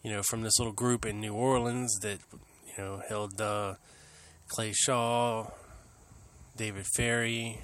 You 0.06 0.12
know, 0.12 0.22
from 0.22 0.44
this 0.44 0.60
little 0.60 0.72
group 0.72 1.04
in 1.04 1.20
New 1.20 1.34
Orleans 1.34 1.98
that 2.04 2.20
you 2.68 2.74
know 2.78 3.02
held 3.10 3.42
uh, 3.42 3.74
Clay 4.48 4.72
Shaw, 4.72 5.48
David 6.56 6.86
Ferrie, 6.96 7.60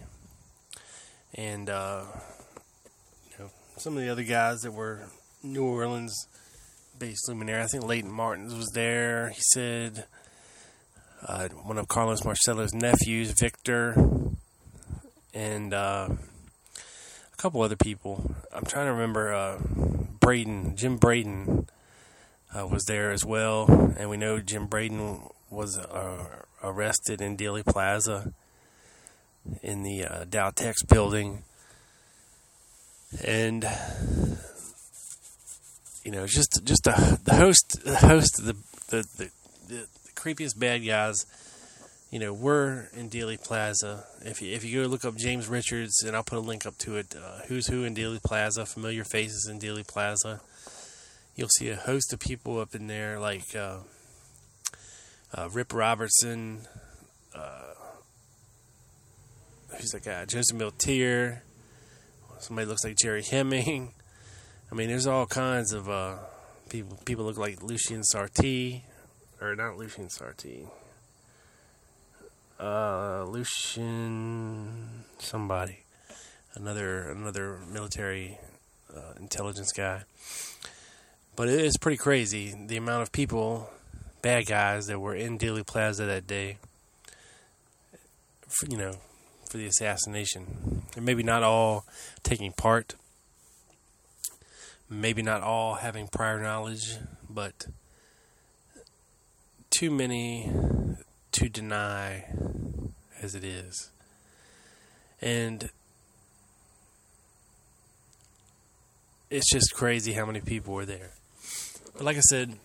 and 1.36 1.70
uh, 1.70 2.02
you 3.30 3.36
know 3.38 3.52
some 3.78 3.96
of 3.96 4.02
the 4.02 4.10
other 4.10 4.24
guys 4.24 4.62
that 4.62 4.72
were 4.72 5.04
New 5.44 5.64
Orleans 5.64 6.28
based 6.98 7.30
luminaire. 7.30 7.62
I 7.62 7.68
think 7.68 7.84
Layton 7.84 8.12
Martens 8.12 8.56
was 8.56 8.72
there. 8.74 9.30
He 9.30 9.42
said 9.54 10.06
uh, 11.28 11.48
one 11.50 11.78
of 11.78 11.88
Carlos 11.90 12.26
Marcello's 12.26 12.74
nephews, 12.74 13.36
Victor, 13.40 13.96
and 15.32 15.76
uh, 15.76 16.10
a 16.10 17.38
couple 17.38 17.62
other 17.62 17.76
people. 17.76 18.36
I'm 18.52 18.66
trying 18.66 18.88
to 18.88 18.94
remember. 18.94 19.32
Uh, 19.32 19.60
Braden, 20.20 20.76
Jim 20.76 20.98
Braden, 20.98 21.68
uh, 22.58 22.68
was 22.68 22.86
there 22.86 23.12
as 23.12 23.26
well, 23.26 23.66
and 23.98 24.10
we 24.10 24.18
know 24.18 24.40
Jim 24.40 24.68
Braden 24.68 25.22
was 25.50 25.78
uh, 25.78 26.26
arrested 26.64 27.22
in 27.22 27.38
Dealey 27.38 27.66
Plaza 27.66 28.34
in 29.64 29.84
the 29.84 30.06
uh, 30.06 30.26
Dal-Tex 30.30 30.84
building, 30.84 31.44
and 33.26 33.66
you 36.04 36.12
know, 36.12 36.26
just 36.28 36.62
just 36.64 36.84
the, 36.84 37.20
the 37.24 37.36
host, 37.36 37.84
the 37.84 37.96
host, 37.96 38.40
of 38.40 38.46
the 38.46 38.54
the, 38.90 39.08
the 39.18 39.32
the 39.68 39.88
the 40.06 40.12
creepiest 40.16 40.60
bad 40.60 40.86
guys. 40.86 41.26
You 42.10 42.20
know, 42.20 42.34
were 42.34 42.90
in 42.94 43.10
Dealey 43.10 43.42
Plaza. 43.42 44.04
If 44.26 44.42
you 44.42 44.54
if 44.54 44.66
you 44.66 44.82
go 44.84 44.90
look 44.90 45.06
up 45.06 45.16
James 45.16 45.48
Richards, 45.48 46.04
and 46.04 46.14
I'll 46.14 46.24
put 46.24 46.38
a 46.38 46.42
link 46.42 46.66
up 46.66 46.78
to 46.80 46.98
it. 46.98 47.16
Uh, 47.16 47.40
Who's 47.48 47.68
who 47.68 47.86
in 47.86 47.96
Dealey 47.96 48.22
Plaza? 48.22 48.66
Familiar 48.66 49.06
faces 49.06 49.48
in 49.50 49.60
Dealey 49.60 49.88
Plaza. 49.88 50.42
You'll 51.42 51.50
see 51.50 51.70
a 51.70 51.76
host 51.76 52.14
of 52.14 52.20
people 52.20 52.60
up 52.60 52.76
in 52.76 52.86
there, 52.86 53.20
like 53.20 53.56
uh, 53.56 53.78
uh, 55.34 55.50
Rip 55.52 55.74
Robertson. 55.74 56.68
Uh, 57.34 57.74
who's 59.76 59.90
that 59.90 60.04
guy? 60.04 60.24
Joseph 60.26 60.56
Milteer. 60.56 61.40
Somebody 62.38 62.68
looks 62.68 62.84
like 62.84 62.96
Gerry 62.96 63.24
Hemming. 63.24 63.92
I 64.72 64.76
mean, 64.76 64.88
there's 64.90 65.08
all 65.08 65.26
kinds 65.26 65.74
of 65.74 65.90
uh, 65.90 66.18
people. 66.70 67.00
People 67.06 67.26
look 67.26 67.40
like 67.40 67.64
Lucien 67.64 68.04
Sarti, 68.04 68.84
or 69.42 69.56
not 69.56 69.78
Lucien 69.78 70.10
Sarti. 70.10 70.68
Uh, 72.60 73.24
Lucian 73.24 75.06
somebody, 75.18 75.86
another 76.54 77.10
another 77.10 77.58
military 77.68 78.38
uh, 78.96 79.14
intelligence 79.20 79.72
guy. 79.72 80.04
But 81.36 81.48
it 81.50 81.62
is 81.62 81.78
pretty 81.78 81.98
crazy 81.98 82.54
the 82.68 82.78
amount 82.78 83.04
of 83.04 83.12
people, 83.12 83.70
bad 84.22 84.46
guys 84.46 84.88
that 84.88 85.00
were 85.00 85.16
in 85.16 85.38
Dealey 85.38 85.66
Plaza 85.66 86.06
that 86.06 86.28
day. 86.28 86.58
For, 88.48 88.66
you 88.68 88.78
know, 88.78 88.94
for 89.50 89.58
the 89.58 89.66
assassination, 89.66 90.84
and 90.96 91.06
maybe 91.06 91.24
not 91.24 91.42
all 91.42 91.86
taking 92.24 92.52
part 92.52 92.96
maybe 94.92 95.22
not 95.22 95.42
all 95.42 95.76
having 95.76 96.08
prior 96.08 96.40
knowledge, 96.40 96.98
but 97.30 97.66
too 99.70 99.90
many 99.90 100.52
to 101.32 101.48
deny 101.48 102.26
as 103.22 103.34
it 103.34 103.44
is. 103.46 103.90
And 105.22 105.70
it's 109.30 109.50
just 109.50 109.74
crazy 109.74 110.12
how 110.12 110.26
many 110.26 110.42
people 110.42 110.74
were 110.74 110.86
there. 110.86 111.12
Like 112.02 112.18
I 112.18 112.22
said, 112.22 112.56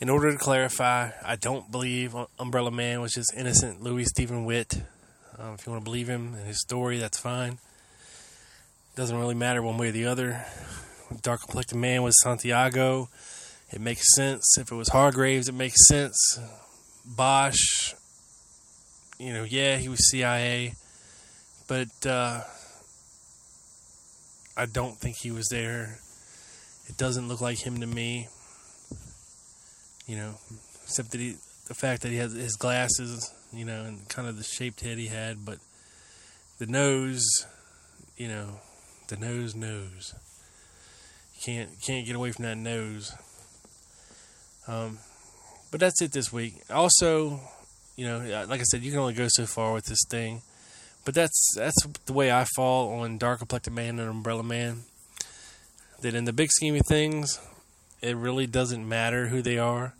in 0.00 0.10
order 0.10 0.32
to 0.32 0.38
clarify, 0.38 1.10
I 1.24 1.36
don't 1.36 1.70
believe 1.70 2.12
Umbrella 2.36 2.72
Man 2.72 3.00
was 3.00 3.12
just 3.12 3.32
innocent 3.36 3.80
Louis 3.80 4.04
Steven 4.06 4.44
Witt. 4.44 4.82
Um, 5.38 5.54
if 5.54 5.64
you 5.64 5.70
want 5.70 5.82
to 5.82 5.84
believe 5.84 6.08
him 6.08 6.34
and 6.34 6.44
his 6.44 6.60
story, 6.60 6.98
that's 6.98 7.18
fine. 7.18 7.58
Doesn't 8.96 9.16
really 9.16 9.36
matter 9.36 9.62
one 9.62 9.78
way 9.78 9.90
or 9.90 9.92
the 9.92 10.06
other. 10.06 10.44
Dark 11.22 11.42
complected 11.42 11.76
man 11.76 12.02
was 12.02 12.20
Santiago. 12.20 13.10
It 13.70 13.80
makes 13.80 14.12
sense. 14.12 14.58
If 14.58 14.72
it 14.72 14.74
was 14.74 14.88
Hargraves, 14.88 15.48
it 15.48 15.54
makes 15.54 15.86
sense. 15.86 16.40
Bosch, 17.06 17.94
you 19.20 19.32
know, 19.32 19.44
yeah, 19.44 19.76
he 19.76 19.88
was 19.88 20.10
CIA, 20.10 20.74
but 21.68 22.06
uh, 22.06 22.40
I 24.56 24.66
don't 24.66 24.96
think 24.96 25.18
he 25.18 25.30
was 25.30 25.46
there. 25.48 26.00
It 26.88 26.96
doesn't 26.96 27.28
look 27.28 27.40
like 27.40 27.58
him 27.64 27.80
to 27.80 27.86
me. 27.86 28.28
You 30.06 30.16
know, 30.16 30.34
except 30.84 31.10
that 31.12 31.20
he, 31.20 31.36
the 31.66 31.74
fact 31.74 32.02
that 32.02 32.08
he 32.08 32.16
has 32.16 32.32
his 32.32 32.56
glasses, 32.56 33.32
you 33.52 33.64
know, 33.64 33.84
and 33.84 34.08
kind 34.08 34.26
of 34.26 34.38
the 34.38 34.42
shaped 34.42 34.80
head 34.80 34.96
he 34.98 35.08
had, 35.08 35.44
but 35.44 35.58
the 36.58 36.66
nose, 36.66 37.24
you 38.16 38.28
know, 38.28 38.60
the 39.08 39.16
nose 39.16 39.54
nose. 39.54 40.14
You 41.34 41.40
can't 41.44 41.70
can't 41.80 42.06
get 42.06 42.16
away 42.16 42.32
from 42.32 42.46
that 42.46 42.56
nose. 42.56 43.12
Um, 44.66 44.98
but 45.70 45.80
that's 45.80 46.00
it 46.02 46.12
this 46.12 46.32
week. 46.32 46.54
Also, 46.70 47.40
you 47.96 48.06
know, 48.06 48.46
like 48.48 48.60
I 48.60 48.64
said, 48.64 48.82
you 48.82 48.90
can 48.90 49.00
only 49.00 49.14
go 49.14 49.26
so 49.28 49.44
far 49.44 49.72
with 49.72 49.86
this 49.86 50.02
thing. 50.08 50.42
But 51.04 51.14
that's 51.14 51.54
that's 51.54 51.86
the 52.06 52.12
way 52.12 52.30
I 52.32 52.44
fall 52.56 53.00
on 53.00 53.18
Dark 53.18 53.38
Complected 53.38 53.72
Man 53.72 53.98
and 53.98 54.10
Umbrella 54.10 54.42
Man. 54.42 54.82
That 56.00 56.14
in 56.14 56.24
the 56.24 56.32
big 56.32 56.50
scheme 56.50 56.76
of 56.76 56.82
things, 56.88 57.40
it 58.00 58.16
really 58.16 58.46
doesn't 58.46 58.88
matter 58.88 59.28
who 59.28 59.42
they 59.42 59.58
are. 59.58 59.94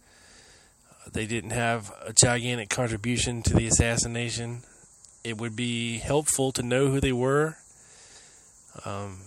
They 1.13 1.27
didn't 1.27 1.51
have 1.51 1.91
a 2.05 2.13
gigantic 2.13 2.69
contribution 2.69 3.43
to 3.45 3.55
the 3.55 3.67
assassination. 3.67 4.63
It 5.25 5.39
would 5.39 5.57
be 5.57 5.99
helpful 5.99 6.53
to 6.53 6.63
know 6.63 6.89
who 6.89 7.01
they 7.01 7.13
were. 7.13 7.57
Um, 8.85 9.19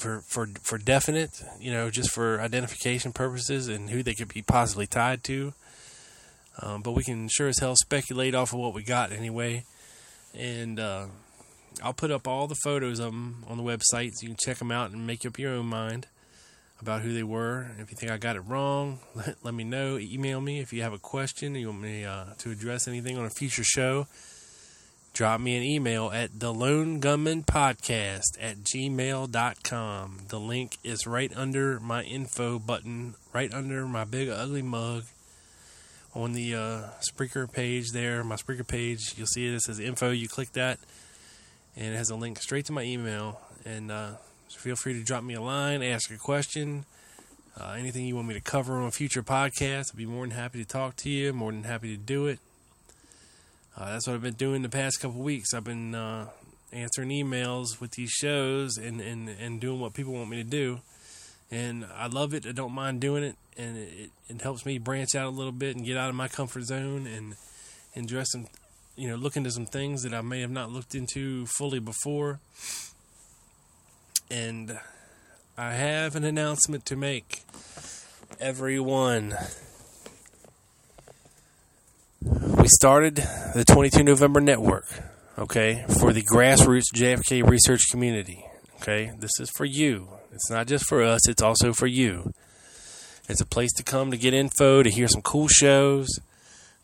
for 0.00 0.22
for 0.22 0.48
for 0.62 0.78
definite, 0.78 1.42
you 1.60 1.70
know, 1.70 1.90
just 1.90 2.10
for 2.10 2.40
identification 2.40 3.12
purposes 3.12 3.68
and 3.68 3.90
who 3.90 4.02
they 4.02 4.14
could 4.14 4.32
be 4.32 4.42
possibly 4.42 4.86
tied 4.86 5.22
to. 5.24 5.52
Um, 6.62 6.82
but 6.82 6.92
we 6.92 7.04
can 7.04 7.28
sure 7.28 7.48
as 7.48 7.58
hell 7.58 7.76
speculate 7.76 8.34
off 8.34 8.52
of 8.52 8.58
what 8.58 8.74
we 8.74 8.82
got 8.82 9.12
anyway. 9.12 9.64
And 10.34 10.80
uh, 10.80 11.06
I'll 11.82 11.92
put 11.92 12.10
up 12.10 12.26
all 12.28 12.46
the 12.46 12.56
photos 12.56 12.98
of 12.98 13.12
them 13.12 13.44
on 13.48 13.56
the 13.56 13.62
website 13.62 14.12
so 14.14 14.22
you 14.22 14.28
can 14.28 14.36
check 14.36 14.58
them 14.58 14.70
out 14.70 14.90
and 14.90 15.06
make 15.06 15.24
up 15.24 15.38
your 15.38 15.52
own 15.52 15.66
mind 15.66 16.06
about 16.80 17.02
who 17.02 17.12
they 17.12 17.22
were. 17.22 17.70
If 17.78 17.90
you 17.90 17.96
think 17.96 18.12
I 18.12 18.16
got 18.16 18.36
it 18.36 18.40
wrong, 18.40 19.00
let, 19.14 19.36
let 19.42 19.54
me 19.54 19.64
know. 19.64 19.98
Email 19.98 20.40
me 20.40 20.60
if 20.60 20.72
you 20.72 20.82
have 20.82 20.92
a 20.92 20.98
question 20.98 21.54
you 21.54 21.68
want 21.68 21.80
me 21.82 22.04
uh, 22.04 22.26
to 22.38 22.50
address 22.50 22.88
anything 22.88 23.18
on 23.18 23.24
a 23.24 23.30
future 23.30 23.64
show. 23.64 24.06
Drop 25.12 25.40
me 25.40 25.56
an 25.56 25.64
email 25.64 26.10
at 26.12 26.38
the 26.38 26.54
lone 26.54 27.00
gunman 27.00 27.42
podcast 27.42 28.38
at 28.40 28.58
gmail.com 28.58 30.18
the 30.28 30.38
link 30.38 30.78
is 30.84 31.04
right 31.04 31.32
under 31.36 31.80
my 31.80 32.04
info 32.04 32.60
button 32.60 33.14
right 33.32 33.52
under 33.52 33.86
my 33.86 34.04
big 34.04 34.28
ugly 34.28 34.62
mug 34.62 35.02
on 36.14 36.32
the 36.32 36.54
uh, 36.54 36.82
Spreaker 37.00 37.50
page 37.50 37.90
there. 37.92 38.22
My 38.24 38.36
Spreaker 38.36 38.66
page 38.66 39.14
you'll 39.16 39.26
see 39.26 39.46
it, 39.48 39.54
it 39.54 39.62
says 39.62 39.80
info. 39.80 40.10
You 40.10 40.28
click 40.28 40.52
that 40.52 40.78
and 41.76 41.94
it 41.94 41.96
has 41.96 42.10
a 42.10 42.16
link 42.16 42.38
straight 42.40 42.66
to 42.66 42.72
my 42.72 42.82
email 42.82 43.40
and 43.64 43.90
uh, 43.90 44.12
feel 44.48 44.76
free 44.76 44.94
to 44.94 45.02
drop 45.02 45.22
me 45.22 45.34
a 45.34 45.40
line 45.40 45.82
ask 45.82 46.10
a 46.10 46.16
question 46.16 46.84
uh, 47.60 47.74
anything 47.78 48.06
you 48.06 48.14
want 48.14 48.28
me 48.28 48.34
to 48.34 48.40
cover 48.40 48.78
on 48.78 48.86
a 48.86 48.90
future 48.90 49.22
podcast 49.22 49.92
i'd 49.92 49.96
be 49.96 50.06
more 50.06 50.26
than 50.26 50.36
happy 50.36 50.58
to 50.58 50.68
talk 50.68 50.96
to 50.96 51.08
you 51.08 51.32
more 51.32 51.52
than 51.52 51.64
happy 51.64 51.96
to 51.96 52.02
do 52.02 52.26
it 52.26 52.38
uh, 53.76 53.92
that's 53.92 54.06
what 54.06 54.14
I've 54.14 54.22
been 54.22 54.34
doing 54.34 54.62
the 54.62 54.68
past 54.68 55.00
couple 55.00 55.20
weeks. 55.20 55.54
I've 55.54 55.64
been 55.64 55.94
uh, 55.94 56.26
answering 56.72 57.08
emails 57.08 57.80
with 57.80 57.92
these 57.92 58.10
shows 58.10 58.76
and, 58.76 59.00
and, 59.00 59.28
and 59.28 59.58
doing 59.58 59.80
what 59.80 59.94
people 59.94 60.12
want 60.12 60.28
me 60.28 60.36
to 60.36 60.44
do. 60.44 60.80
And 61.50 61.86
I 61.96 62.06
love 62.06 62.34
it. 62.34 62.46
I 62.46 62.52
don't 62.52 62.72
mind 62.72 63.00
doing 63.00 63.24
it. 63.24 63.36
And 63.56 63.78
it, 63.78 64.10
it 64.28 64.42
helps 64.42 64.66
me 64.66 64.78
branch 64.78 65.14
out 65.14 65.26
a 65.26 65.30
little 65.30 65.52
bit 65.52 65.76
and 65.76 65.84
get 65.84 65.96
out 65.96 66.10
of 66.10 66.14
my 66.14 66.28
comfort 66.28 66.64
zone 66.64 67.06
and, 67.06 67.36
and 67.94 68.04
address 68.04 68.32
some, 68.32 68.48
you 69.00 69.08
know, 69.08 69.16
look 69.16 69.36
into 69.36 69.50
some 69.50 69.64
things 69.64 70.02
that 70.02 70.12
I 70.12 70.20
may 70.20 70.42
have 70.42 70.50
not 70.50 70.70
looked 70.70 70.94
into 70.94 71.46
fully 71.46 71.78
before. 71.78 72.38
And 74.30 74.78
I 75.56 75.72
have 75.72 76.16
an 76.16 76.24
announcement 76.24 76.84
to 76.86 76.96
make. 76.96 77.42
Everyone 78.38 79.34
we 82.22 82.68
started 82.68 83.16
the 83.54 83.64
22 83.66 84.04
November 84.04 84.40
Network, 84.40 84.86
okay, 85.38 85.84
for 85.98 86.12
the 86.12 86.22
grassroots 86.22 86.92
JFK 86.94 87.48
research 87.48 87.80
community, 87.90 88.44
Okay, 88.82 89.12
this 89.18 89.32
is 89.38 89.50
for 89.50 89.66
you. 89.66 90.08
It's 90.32 90.50
not 90.50 90.66
just 90.66 90.86
for 90.88 91.02
us, 91.02 91.28
it's 91.28 91.42
also 91.42 91.74
for 91.74 91.86
you. 91.86 92.32
It's 93.28 93.42
a 93.42 93.46
place 93.46 93.72
to 93.74 93.82
come 93.82 94.10
to 94.10 94.16
get 94.16 94.32
info, 94.32 94.82
to 94.82 94.88
hear 94.88 95.06
some 95.06 95.20
cool 95.20 95.48
shows, 95.48 96.08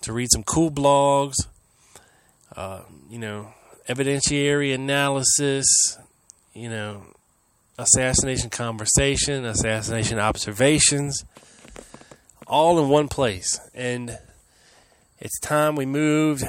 to 0.02 0.12
read 0.12 0.28
some 0.30 0.42
cool 0.42 0.70
blogs, 0.70 1.36
uh, 2.56 2.80
you 3.10 3.18
know, 3.18 3.52
evidentiary 3.88 4.74
analysis, 4.74 5.66
you 6.54 6.68
know, 6.68 7.02
assassination 7.78 8.50
conversation, 8.50 9.44
assassination 9.44 10.18
observations, 10.18 11.24
all 12.46 12.82
in 12.82 12.88
one 12.88 13.08
place. 13.08 13.60
And 13.74 14.18
it's 15.18 15.38
time 15.40 15.76
we 15.76 15.86
moved 15.86 16.44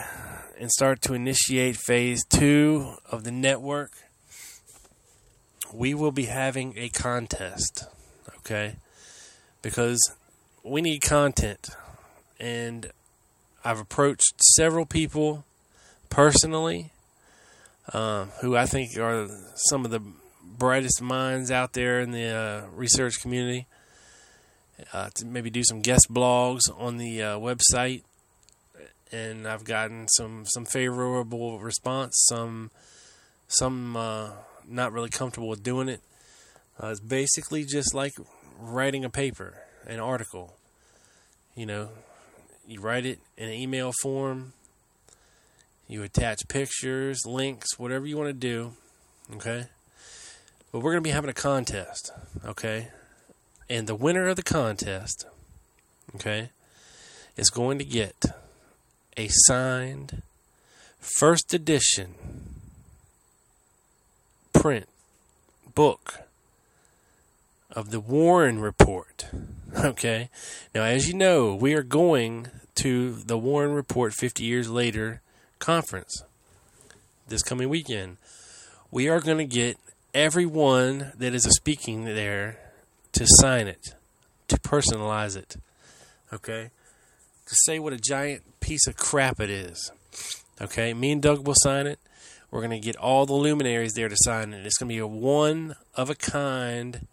and 0.60 0.72
start 0.72 1.01
to 1.03 1.14
initiate 1.14 1.76
phase 1.76 2.24
two 2.26 2.93
of 3.12 3.24
the 3.24 3.32
network. 3.32 3.91
We 5.74 5.93
will 5.93 6.14
be 6.14 6.26
having 6.26 6.74
a 6.78 6.89
contest, 6.89 7.86
okay? 8.38 8.78
Because 9.62 9.99
we 10.64 10.82
need 10.82 11.01
content. 11.01 11.70
And 12.39 12.91
I've 13.66 13.80
approached 13.80 14.41
several 14.55 14.86
people 14.86 15.43
personally 16.10 16.91
um, 17.93 18.32
who 18.41 18.55
I 18.55 18.66
think 18.66 18.97
are 18.97 19.28
some 19.55 19.86
of 19.86 19.91
the 19.91 20.01
brightest 20.58 21.01
minds 21.01 21.51
out 21.51 21.74
there 21.74 21.99
in 21.99 22.12
the 22.12 22.28
uh, 22.28 22.68
research 22.76 23.22
community. 23.22 23.68
Uh, 24.93 25.10
to 25.16 25.26
maybe 25.26 25.49
do 25.49 25.64
some 25.64 25.82
guest 25.82 26.05
blogs 26.12 26.62
on 26.78 26.97
the 26.97 27.20
uh, 27.20 27.38
website, 27.39 28.03
and 29.12 29.47
I've 29.47 29.64
gotten 29.64 30.08
some 30.08 30.45
some 30.45 30.66
favorable 30.66 31.60
response. 31.60 32.14
Some 32.30 32.70
some 33.47 33.97
uh, 33.97 34.30
not 34.68 34.91
really 34.93 35.10
comfortable 35.10 35.47
with 35.47 35.64
doing 35.64 35.89
it. 35.89 36.01
Uh, 36.82 36.89
it's 36.89 36.99
basically 36.99 37.66
just 37.66 37.95
like 37.95 38.14
writing 38.60 39.03
a 39.03 39.10
paper, 39.10 39.55
an 39.88 39.99
article. 39.99 40.53
You 41.55 41.66
know, 41.66 41.89
you 42.68 42.80
write 42.80 43.08
it 43.08 43.20
in 43.36 43.47
an 43.47 43.55
email 43.55 43.91
form. 44.03 44.53
You 45.88 46.03
attach 46.03 46.47
pictures, 46.49 47.25
links, 47.25 47.79
whatever 47.79 48.05
you 48.05 48.17
want 48.17 48.29
to 48.29 48.33
do. 48.33 48.73
Okay. 49.35 49.67
But 50.71 50.79
we're 50.79 50.91
going 50.91 51.03
to 51.03 51.07
be 51.07 51.13
having 51.13 51.29
a 51.29 51.33
contest. 51.33 52.11
Okay. 52.45 52.89
And 53.69 53.88
the 53.88 53.95
winner 53.95 54.27
of 54.27 54.35
the 54.35 54.43
contest, 54.43 55.25
okay, 56.15 56.49
is 57.35 57.49
going 57.49 57.79
to 57.79 57.85
get 57.85 58.25
a 59.17 59.27
signed 59.29 60.21
first 60.99 61.53
edition 61.53 62.15
print 64.53 64.88
book 65.75 66.21
of 67.71 67.91
the 67.91 67.99
Warren 67.99 68.59
Report. 68.59 69.27
Okay. 69.77 70.29
Now, 70.73 70.83
as 70.83 71.07
you 71.07 71.13
know, 71.13 71.53
we 71.53 71.75
are 71.75 71.83
going 71.83 72.47
to 72.75 73.13
the 73.13 73.38
Warren 73.38 73.73
Report 73.73 74.11
50 74.13 74.43
years 74.43 74.71
later 74.71 75.21
conference 75.60 76.24
this 77.28 77.43
coming 77.43 77.70
weekend. 77.70 78.18
We 78.91 79.10
are 79.10 79.20
going 79.20 79.38
to 79.38 79.45
get 79.45 79.78
everyone 80.14 81.12
that 81.18 81.34
is 81.34 81.43
speaking 81.43 82.05
there 82.05 82.60
to 83.14 83.26
sign 83.39 83.68
it, 83.68 83.95
to 84.47 84.58
personalize 84.58 85.36
it. 85.36 85.58
Okay? 86.34 86.72
To 87.47 87.55
say 87.66 87.80
what 87.80 87.93
a 87.93 87.97
giant 87.97 88.43
piece 88.60 88.88
of 88.88 88.95
crap 88.95 89.39
it 89.39 89.49
is. 89.49 89.91
Okay? 90.62 90.93
Me 90.93 91.12
and 91.12 91.22
Doug 91.22 91.45
will 91.45 91.55
sign 91.58 91.88
it. 91.88 91.99
We're 92.49 92.62
going 92.62 92.80
to 92.80 92.86
get 92.86 92.95
all 92.95 93.26
the 93.26 93.34
luminaries 93.34 93.93
there 93.93 94.08
to 94.08 94.16
sign 94.20 94.53
it. 94.53 94.66
It's 94.66 94.78
going 94.78 94.89
to 94.89 94.95
be 94.95 94.99
a 94.99 95.08
one 95.08 95.76
of 95.95 96.10
a 96.10 96.16
kind 96.16 97.08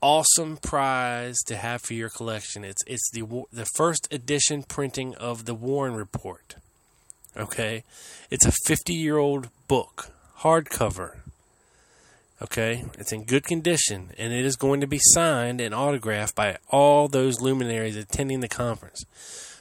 awesome 0.00 0.56
prize 0.56 1.36
to 1.46 1.56
have 1.56 1.82
for 1.82 1.94
your 1.94 2.08
collection. 2.08 2.64
It's 2.64 2.82
it's 2.86 3.10
the 3.10 3.44
the 3.52 3.66
first 3.76 4.08
edition 4.12 4.62
printing 4.62 5.14
of 5.16 5.44
the 5.44 5.54
Warren 5.54 5.94
Report. 5.94 6.56
Okay? 7.36 7.84
It's 8.30 8.46
a 8.46 8.52
50-year-old 8.66 9.48
book, 9.68 10.10
hardcover. 10.40 11.18
Okay, 12.40 12.84
it's 12.96 13.12
in 13.12 13.24
good 13.24 13.42
condition 13.42 14.10
and 14.16 14.32
it 14.32 14.44
is 14.44 14.54
going 14.54 14.80
to 14.80 14.86
be 14.86 15.00
signed 15.02 15.60
and 15.60 15.74
autographed 15.74 16.36
by 16.36 16.58
all 16.68 17.08
those 17.08 17.40
luminaries 17.40 17.96
attending 17.96 18.38
the 18.38 18.48
conference. 18.48 19.04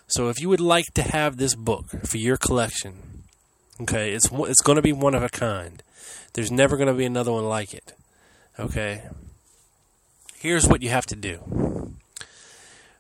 So 0.07 0.30
if 0.30 0.39
you 0.39 0.47
would 0.49 0.59
like 0.59 0.86
to 0.93 1.01
have 1.01 1.38
this 1.38 1.55
book 1.55 1.89
for 2.05 2.18
your 2.18 2.38
collection, 2.38 3.24
okay, 3.82 4.11
it's 4.11 4.30
it's 4.32 4.61
going 4.61 4.76
to 4.76 4.84
be 4.84 4.93
one 4.93 5.15
of 5.15 5.24
a 5.24 5.30
kind. 5.30 5.82
There's 6.34 6.51
never 6.51 6.78
going 6.78 6.88
to 6.88 6.93
be 6.93 7.05
another 7.05 7.32
one 7.32 7.45
like 7.45 7.74
it. 7.74 7.93
Okay. 8.59 9.01
Here's 10.38 10.68
what 10.68 10.84
you 10.84 10.89
have 10.89 11.07
to 11.07 11.15
do. 11.15 11.95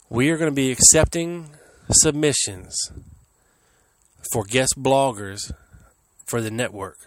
We 0.09 0.31
are 0.31 0.37
going 0.37 0.49
to 0.49 0.55
be 0.55 0.71
accepting 0.71 1.51
submissions 1.91 2.91
for 4.31 4.43
guest 4.43 4.75
bloggers 4.77 5.51
for 6.25 6.41
the 6.41 6.51
network. 6.51 6.97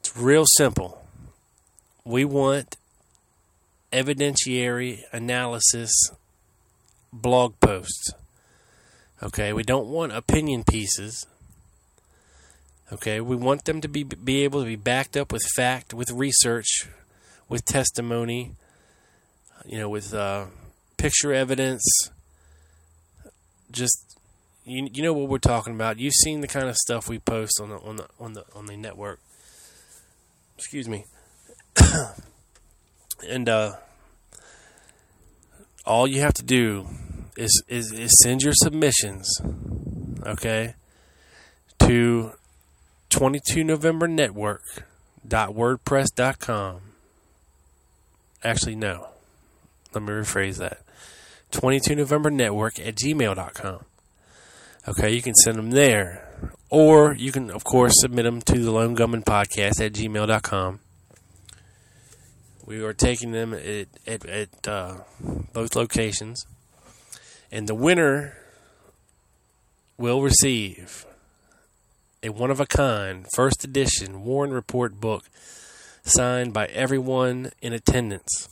It's 0.00 0.16
real 0.16 0.44
simple 0.56 0.98
we 2.08 2.24
want 2.24 2.78
evidentiary 3.92 5.02
analysis 5.12 5.92
blog 7.12 7.60
posts. 7.60 8.12
Okay, 9.22 9.52
we 9.52 9.62
don't 9.62 9.88
want 9.88 10.12
opinion 10.12 10.64
pieces. 10.64 11.26
Okay, 12.90 13.20
we 13.20 13.36
want 13.36 13.66
them 13.66 13.82
to 13.82 13.88
be 13.88 14.04
be 14.04 14.42
able 14.42 14.60
to 14.60 14.66
be 14.66 14.76
backed 14.76 15.18
up 15.18 15.32
with 15.32 15.42
fact, 15.54 15.92
with 15.92 16.10
research, 16.10 16.88
with 17.46 17.66
testimony, 17.66 18.52
you 19.66 19.76
know, 19.76 19.90
with 19.90 20.14
uh, 20.14 20.46
picture 20.96 21.34
evidence. 21.34 21.82
Just 23.70 24.07
you, 24.68 24.88
you 24.92 25.02
know 25.02 25.12
what 25.12 25.28
we're 25.28 25.38
talking 25.38 25.74
about. 25.74 25.98
You've 25.98 26.14
seen 26.14 26.40
the 26.40 26.48
kind 26.48 26.68
of 26.68 26.76
stuff 26.76 27.08
we 27.08 27.18
post 27.18 27.60
on 27.60 27.70
the 27.70 27.76
on 27.78 27.96
the 27.96 28.06
on 28.20 28.32
the 28.34 28.44
on 28.54 28.66
the 28.66 28.76
network. 28.76 29.20
Excuse 30.56 30.88
me. 30.88 31.04
and 33.28 33.48
uh, 33.48 33.74
all 35.86 36.06
you 36.06 36.20
have 36.20 36.34
to 36.34 36.42
do 36.42 36.86
is, 37.36 37.62
is, 37.68 37.92
is 37.92 38.10
send 38.22 38.42
your 38.42 38.52
submissions, 38.54 39.40
okay, 40.26 40.74
to 41.78 42.32
22 43.10 43.64
November 43.64 44.06
Network 44.06 44.62
wordpress.com. 45.28 46.80
Actually, 48.44 48.76
no. 48.76 49.08
Let 49.94 50.02
me 50.02 50.10
rephrase 50.10 50.58
that. 50.58 50.82
22 51.50 51.96
November 51.96 52.30
Network 52.30 52.78
at 52.78 52.94
gmail.com. 52.94 53.84
Okay, 54.88 55.12
you 55.12 55.20
can 55.20 55.34
send 55.34 55.58
them 55.58 55.70
there. 55.70 56.26
Or 56.70 57.12
you 57.12 57.30
can, 57.30 57.50
of 57.50 57.62
course, 57.62 57.92
submit 58.00 58.24
them 58.24 58.40
to 58.40 58.58
the 58.58 58.70
Lone 58.70 58.94
Gunman 58.94 59.22
Podcast 59.22 59.82
at 59.84 59.92
gmail.com. 59.92 60.80
We 62.64 62.82
are 62.82 62.94
taking 62.94 63.32
them 63.32 63.52
at, 63.52 63.88
at, 64.06 64.24
at 64.24 64.66
uh, 64.66 64.94
both 65.52 65.76
locations. 65.76 66.46
And 67.52 67.68
the 67.68 67.74
winner 67.74 68.38
will 69.98 70.22
receive 70.22 71.04
a 72.22 72.30
one 72.30 72.50
of 72.50 72.58
a 72.58 72.66
kind, 72.66 73.26
first 73.34 73.64
edition 73.64 74.24
Warren 74.24 74.52
Report 74.52 74.98
book 74.98 75.24
signed 76.02 76.54
by 76.54 76.64
everyone 76.66 77.50
in 77.60 77.74
attendance. 77.74 78.48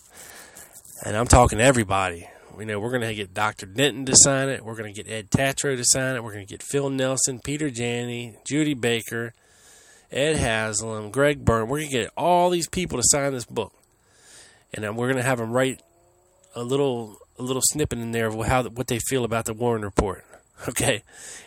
And 1.02 1.16
I'm 1.16 1.28
talking 1.28 1.62
everybody. 1.62 2.28
You 2.58 2.66
know, 2.66 2.80
we're 2.80 2.90
going 2.90 3.02
to 3.02 3.14
get 3.14 3.34
Dr. 3.34 3.66
Denton 3.66 4.06
to 4.06 4.14
sign 4.16 4.48
it. 4.48 4.64
We're 4.64 4.76
going 4.76 4.92
to 4.92 5.02
get 5.02 5.10
Ed 5.10 5.30
Tatro 5.30 5.76
to 5.76 5.84
sign 5.84 6.16
it. 6.16 6.24
We're 6.24 6.32
going 6.32 6.46
to 6.46 6.50
get 6.50 6.62
Phil 6.62 6.90
Nelson, 6.90 7.40
Peter 7.44 7.70
Janney, 7.70 8.36
Judy 8.46 8.74
Baker, 8.74 9.34
Ed 10.10 10.36
Haslam, 10.36 11.10
Greg 11.10 11.44
Byrne. 11.44 11.68
We're 11.68 11.78
going 11.78 11.90
to 11.90 11.96
get 11.96 12.10
all 12.16 12.50
these 12.50 12.68
people 12.68 12.98
to 12.98 13.04
sign 13.04 13.32
this 13.32 13.44
book 13.44 13.72
and 14.76 14.96
we're 14.96 15.06
going 15.06 15.16
to 15.16 15.22
have 15.22 15.38
them 15.38 15.52
write 15.52 15.82
a 16.54 16.62
little 16.62 17.18
a 17.38 17.42
little 17.42 17.62
snippet 17.62 17.98
in 17.98 18.12
there 18.12 18.26
of 18.26 18.46
how 18.46 18.64
what 18.64 18.86
they 18.86 18.98
feel 18.98 19.24
about 19.24 19.44
the 19.46 19.54
Warren 19.54 19.82
report. 19.82 20.24
Okay, 20.66 21.02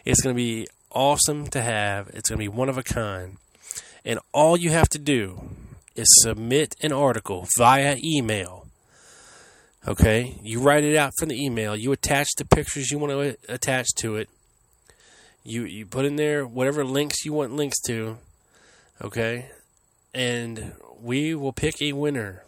it's 0.05 0.22
going 0.22 0.36
to 0.36 0.38
be 0.38 0.68
awesome 0.91 1.47
to 1.47 1.64
have. 1.64 2.10
It's 2.10 2.30
going 2.30 2.38
to 2.38 2.43
be 2.43 2.47
one 2.47 2.70
of 2.70 2.78
a 2.78 2.84
kind, 2.84 3.38
and 4.05 4.20
all 4.34 4.55
you 4.55 4.70
have 4.70 4.88
to 4.89 4.99
do 4.99 5.49
is 5.95 6.05
submit 6.22 6.76
an 6.84 6.93
article 6.93 7.47
via 7.57 7.97
email. 8.03 8.68
Okay, 9.88 10.38
you 10.43 10.59
write 10.61 10.84
it 10.84 10.95
out 10.95 11.13
from 11.17 11.30
the 11.30 11.43
email. 11.43 11.75
You 11.75 11.91
attach 11.91 12.27
the 12.38 12.45
pictures 12.45 12.91
you 12.91 12.99
want 12.99 13.13
to 13.13 13.38
attach 13.53 13.88
to 13.99 14.17
it. 14.17 14.30
You 15.43 15.63
you 15.63 15.86
put 15.86 16.05
in 16.05 16.15
there 16.17 16.45
whatever 16.45 16.84
links 16.84 17.25
you 17.25 17.34
want 17.34 17.55
links 17.55 17.80
to. 17.88 18.17
Okay, 19.01 19.49
and 20.13 20.73
we 21.01 21.34
will 21.34 21.53
pick 21.53 21.82
a 21.82 21.93
winner 21.93 22.43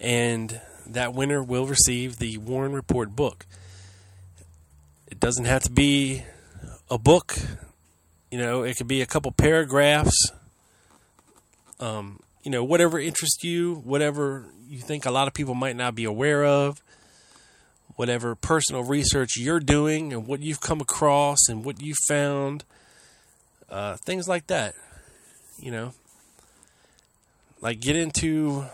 and 0.00 0.60
that 0.86 1.14
winner 1.14 1.42
will 1.42 1.66
receive 1.66 2.18
the 2.18 2.38
Warren 2.38 2.72
Report 2.72 3.14
book. 3.14 3.46
It 5.08 5.20
doesn't 5.20 5.44
have 5.46 5.62
to 5.64 5.70
be 5.70 6.24
a 6.90 6.98
book, 6.98 7.36
you 8.30 8.38
know, 8.38 8.62
it 8.62 8.76
could 8.76 8.88
be 8.88 9.00
a 9.02 9.06
couple 9.06 9.30
paragraphs 9.32 10.30
Um, 11.78 12.20
you 12.42 12.50
know, 12.50 12.64
whatever 12.64 12.98
interests 12.98 13.42
you, 13.44 13.74
whatever 13.84 14.46
you 14.68 14.78
think 14.78 15.06
a 15.06 15.10
lot 15.10 15.28
of 15.28 15.34
people 15.34 15.54
might 15.54 15.76
not 15.76 15.94
be 15.94 16.04
aware 16.04 16.44
of, 16.44 16.82
whatever 17.96 18.34
personal 18.34 18.84
research 18.84 19.36
you're 19.36 19.60
doing 19.60 20.12
and 20.12 20.26
what 20.26 20.40
you've 20.40 20.60
come 20.60 20.80
across 20.80 21.48
and 21.48 21.64
what 21.64 21.80
you 21.80 21.94
found, 22.08 22.64
uh, 23.70 23.96
things 24.04 24.28
like 24.28 24.46
that. 24.48 24.74
You 25.58 25.70
know, 25.70 25.92
like 27.60 27.80
get 27.80 27.96
into, 27.96 28.66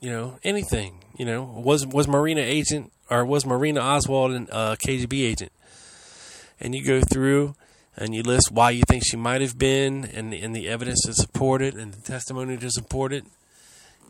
you 0.00 0.10
know, 0.10 0.38
anything. 0.42 0.98
You 1.16 1.24
know, 1.24 1.44
was 1.44 1.86
was 1.86 2.08
Marina 2.08 2.40
agent 2.40 2.92
or 3.08 3.24
was 3.24 3.46
Marina 3.46 3.80
Oswald 3.80 4.32
a 4.32 4.52
uh, 4.52 4.76
KGB 4.76 5.24
agent? 5.24 5.52
And 6.60 6.74
you 6.74 6.84
go 6.84 7.00
through 7.00 7.54
and 7.96 8.14
you 8.14 8.22
list 8.22 8.50
why 8.50 8.70
you 8.70 8.82
think 8.88 9.04
she 9.06 9.16
might 9.16 9.40
have 9.40 9.56
been, 9.56 10.04
and 10.04 10.34
and 10.34 10.54
the 10.54 10.68
evidence 10.68 11.02
to 11.06 11.14
support 11.14 11.62
it, 11.62 11.74
and 11.74 11.92
the 11.92 12.02
testimony 12.02 12.56
to 12.56 12.70
support 12.70 13.12
it, 13.12 13.24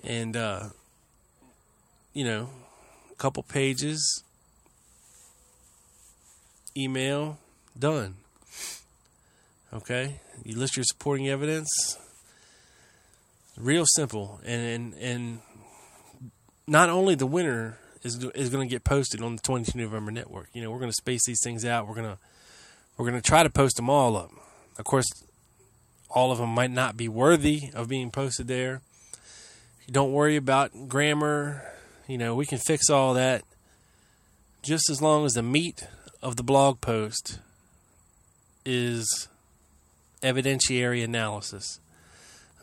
and 0.06 0.36
uh, 0.36 0.64
you 2.12 2.24
know, 2.24 2.50
a 3.10 3.14
couple 3.16 3.42
pages, 3.42 4.22
email, 6.76 7.38
done. 7.78 8.16
Okay, 9.72 10.20
you 10.44 10.56
list 10.56 10.76
your 10.76 10.84
supporting 10.84 11.28
evidence. 11.28 11.98
Real 13.56 13.84
simple, 13.86 14.40
and 14.44 14.62
and 14.62 14.94
and 14.94 15.38
not 16.66 16.88
only 16.90 17.14
the 17.14 17.26
winner 17.26 17.78
is 18.02 18.22
is 18.34 18.50
going 18.50 18.68
to 18.68 18.72
get 18.72 18.84
posted 18.84 19.22
on 19.22 19.36
the 19.36 19.42
22 19.42 19.78
November 19.78 20.10
network. 20.10 20.48
You 20.52 20.62
know, 20.62 20.70
we're 20.70 20.78
going 20.78 20.90
to 20.90 20.96
space 20.96 21.24
these 21.26 21.40
things 21.42 21.64
out. 21.64 21.88
We're 21.88 21.94
gonna 21.94 22.18
we're 22.96 23.08
going 23.08 23.20
to 23.20 23.26
try 23.26 23.42
to 23.42 23.50
post 23.50 23.76
them 23.76 23.90
all 23.90 24.16
up. 24.16 24.30
Of 24.78 24.84
course, 24.84 25.06
all 26.10 26.30
of 26.30 26.38
them 26.38 26.50
might 26.50 26.70
not 26.70 26.96
be 26.96 27.08
worthy 27.08 27.70
of 27.74 27.88
being 27.88 28.10
posted 28.10 28.46
there. 28.46 28.82
Don't 29.90 30.12
worry 30.12 30.36
about 30.36 30.88
grammar. 30.88 31.62
You 32.06 32.18
know, 32.18 32.34
we 32.34 32.46
can 32.46 32.58
fix 32.58 32.88
all 32.88 33.14
that 33.14 33.42
just 34.62 34.88
as 34.88 35.02
long 35.02 35.26
as 35.26 35.32
the 35.32 35.42
meat 35.42 35.86
of 36.22 36.36
the 36.36 36.42
blog 36.42 36.80
post 36.80 37.38
is 38.64 39.28
evidentiary 40.22 41.04
analysis. 41.04 41.78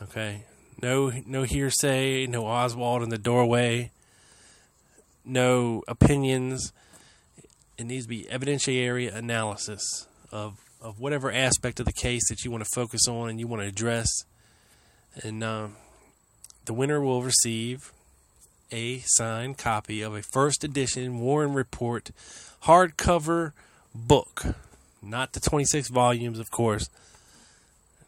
Okay? 0.02 0.42
No 0.82 1.12
no 1.26 1.44
hearsay, 1.44 2.26
no 2.26 2.44
Oswald 2.44 3.04
in 3.04 3.08
the 3.08 3.18
doorway, 3.18 3.92
no 5.24 5.84
opinions. 5.86 6.72
It 7.78 7.84
needs 7.84 8.06
to 8.06 8.08
be 8.08 8.24
evidentiary 8.24 9.14
analysis 9.14 10.08
of 10.32 10.58
of 10.80 10.98
whatever 10.98 11.30
aspect 11.30 11.78
of 11.78 11.86
the 11.86 11.92
case 11.92 12.28
that 12.28 12.44
you 12.44 12.50
want 12.50 12.64
to 12.64 12.70
focus 12.74 13.06
on 13.06 13.30
and 13.30 13.38
you 13.38 13.46
want 13.46 13.62
to 13.62 13.68
address. 13.68 14.08
And 15.22 15.44
um, 15.44 15.76
the 16.64 16.72
winner 16.72 17.00
will 17.00 17.22
receive 17.22 17.92
a 18.70 19.00
signed 19.04 19.58
copy 19.58 20.00
of 20.00 20.14
a 20.14 20.22
first 20.32 20.64
edition 20.64 21.20
Warren 21.20 21.52
Report 21.52 22.10
hardcover 22.64 23.52
book. 23.94 24.44
Not 25.02 25.32
the 25.32 25.40
26 25.40 25.88
volumes, 25.88 26.38
of 26.38 26.50
course, 26.50 26.88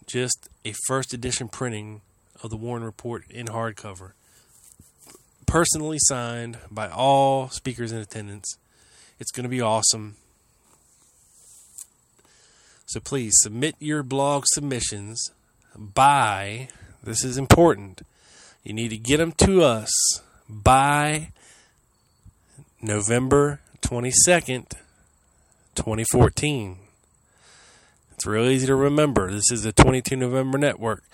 just 0.07 0.49
a 0.65 0.73
first 0.87 1.13
edition 1.13 1.49
printing 1.49 2.01
of 2.43 2.51
the 2.51 2.57
Warren 2.57 2.85
Report 2.85 3.25
in 3.29 3.47
hardcover. 3.49 4.13
Personally 5.47 5.99
signed 6.01 6.59
by 6.71 6.89
all 6.89 7.49
speakers 7.49 7.93
in 7.93 7.99
attendance. 7.99 8.57
It's 9.19 9.33
going 9.33 9.45
to 9.45 9.51
be 9.51 9.61
awesome. 9.61 10.17
So 12.87 13.01
please 13.01 13.33
submit 13.39 13.75
your 13.81 14.03
blog 14.03 14.45
submissions 14.47 15.31
by, 15.77 16.69
this 17.03 17.25
is 17.25 17.37
important, 17.37 18.03
you 18.65 18.73
need 18.73 18.89
to 18.89 18.97
get 18.97 19.19
them 19.19 19.33
to 19.33 19.63
us 19.63 19.93
by 20.49 21.31
November 22.81 23.61
22nd, 23.83 24.71
2014. 25.75 26.79
It's 28.13 28.27
real 28.27 28.47
easy 28.47 28.67
to 28.67 28.75
remember. 28.75 29.31
This 29.31 29.51
is 29.53 29.65
the 29.65 29.73
22 29.73 30.17
November 30.17 30.57
network. 30.57 31.05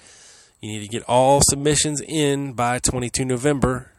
You 0.61 0.71
need 0.71 0.83
to 0.83 0.89
get 0.89 1.03
all 1.09 1.41
submissions 1.43 2.01
in 2.07 2.53
by 2.53 2.79
22 2.79 3.25
November 3.25 3.91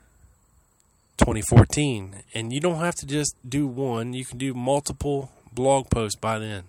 2014. 1.18 2.24
And 2.34 2.54
you 2.54 2.62
don't 2.62 2.80
have 2.80 2.96
to 2.96 3.06
just 3.06 3.36
do 3.48 3.68
one, 3.68 4.14
you 4.14 4.24
can 4.24 4.38
do 4.38 4.54
multiple 4.54 5.30
blog 5.52 5.90
posts 5.90 6.18
by 6.18 6.40
then. 6.40 6.64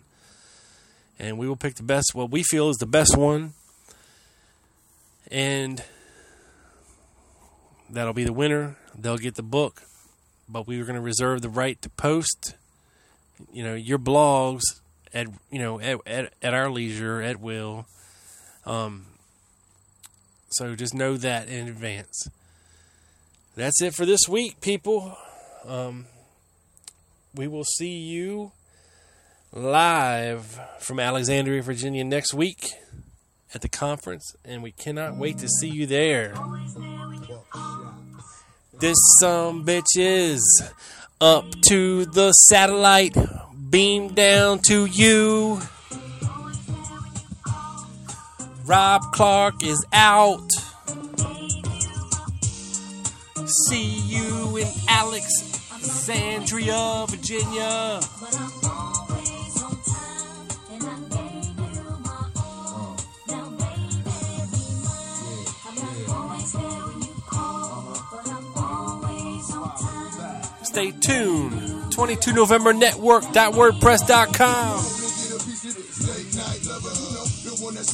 And 1.19 1.39
we 1.39 1.47
will 1.47 1.57
pick 1.57 1.77
the 1.77 1.85
best, 1.85 2.13
what 2.15 2.31
we 2.31 2.43
feel 2.43 2.71
is 2.71 2.79
the 2.79 2.87
best 2.87 3.17
one. 3.17 3.53
And 5.31 5.85
that'll 7.93 8.13
be 8.13 8.25
the 8.25 8.33
winner. 8.33 8.77
They'll 8.99 9.19
get 9.19 9.37
the 9.37 9.43
book. 9.43 9.83
But 10.49 10.67
we 10.67 10.81
are 10.81 10.85
going 10.85 10.97
to 10.97 11.01
reserve 11.01 11.43
the 11.43 11.49
right 11.49 11.81
to 11.83 11.89
post, 11.89 12.55
you 13.53 13.63
know, 13.63 13.75
your 13.75 13.99
blogs 13.99 14.63
at 15.15 15.27
you 15.51 15.59
know 15.59 15.81
at 15.81 15.99
at, 16.07 16.33
at 16.43 16.55
our 16.55 16.71
leisure 16.71 17.23
at 17.23 17.41
will. 17.41 17.87
Um, 18.67 19.07
so 20.51 20.75
just 20.75 20.95
know 20.95 21.17
that 21.17 21.49
in 21.49 21.69
advance. 21.69 22.29
That's 23.57 23.81
it 23.83 23.95
for 23.95 24.07
this 24.07 24.21
week, 24.29 24.61
people. 24.61 25.17
Um, 25.67 26.07
we 27.35 27.49
will 27.49 27.65
see 27.65 27.97
you 27.99 28.53
live 29.53 30.59
from 30.81 30.99
Alexandria, 30.99 31.63
Virginia 31.63 32.05
next 32.05 32.35
week 32.35 32.73
at 33.55 33.61
the 33.61 33.69
conference, 33.69 34.35
and 34.45 34.63
we 34.63 34.73
cannot 34.73 35.17
wait 35.17 35.39
to 35.39 35.49
see 35.49 35.69
you 35.69 35.87
there. 35.87 36.35
This 38.83 38.99
some 39.21 39.65
bitch 39.65 39.97
is 39.97 40.43
up 41.21 41.45
to 41.69 42.05
the 42.05 42.33
satellite, 42.33 43.17
beam 43.71 44.09
down 44.09 44.59
to 44.67 44.87
you. 44.87 45.61
Rob 48.67 49.03
Clark 49.13 49.63
is 49.63 49.87
out. 49.93 50.51
See 53.47 54.01
you 54.01 54.57
in 54.57 54.67
Alexandria, 54.89 57.07
Virginia. 57.09 58.01
Stay 70.73 70.91
tuned. 70.91 71.93
22 71.93 72.33
November 72.33 72.73
Network.wordpress.com. 72.73 75.03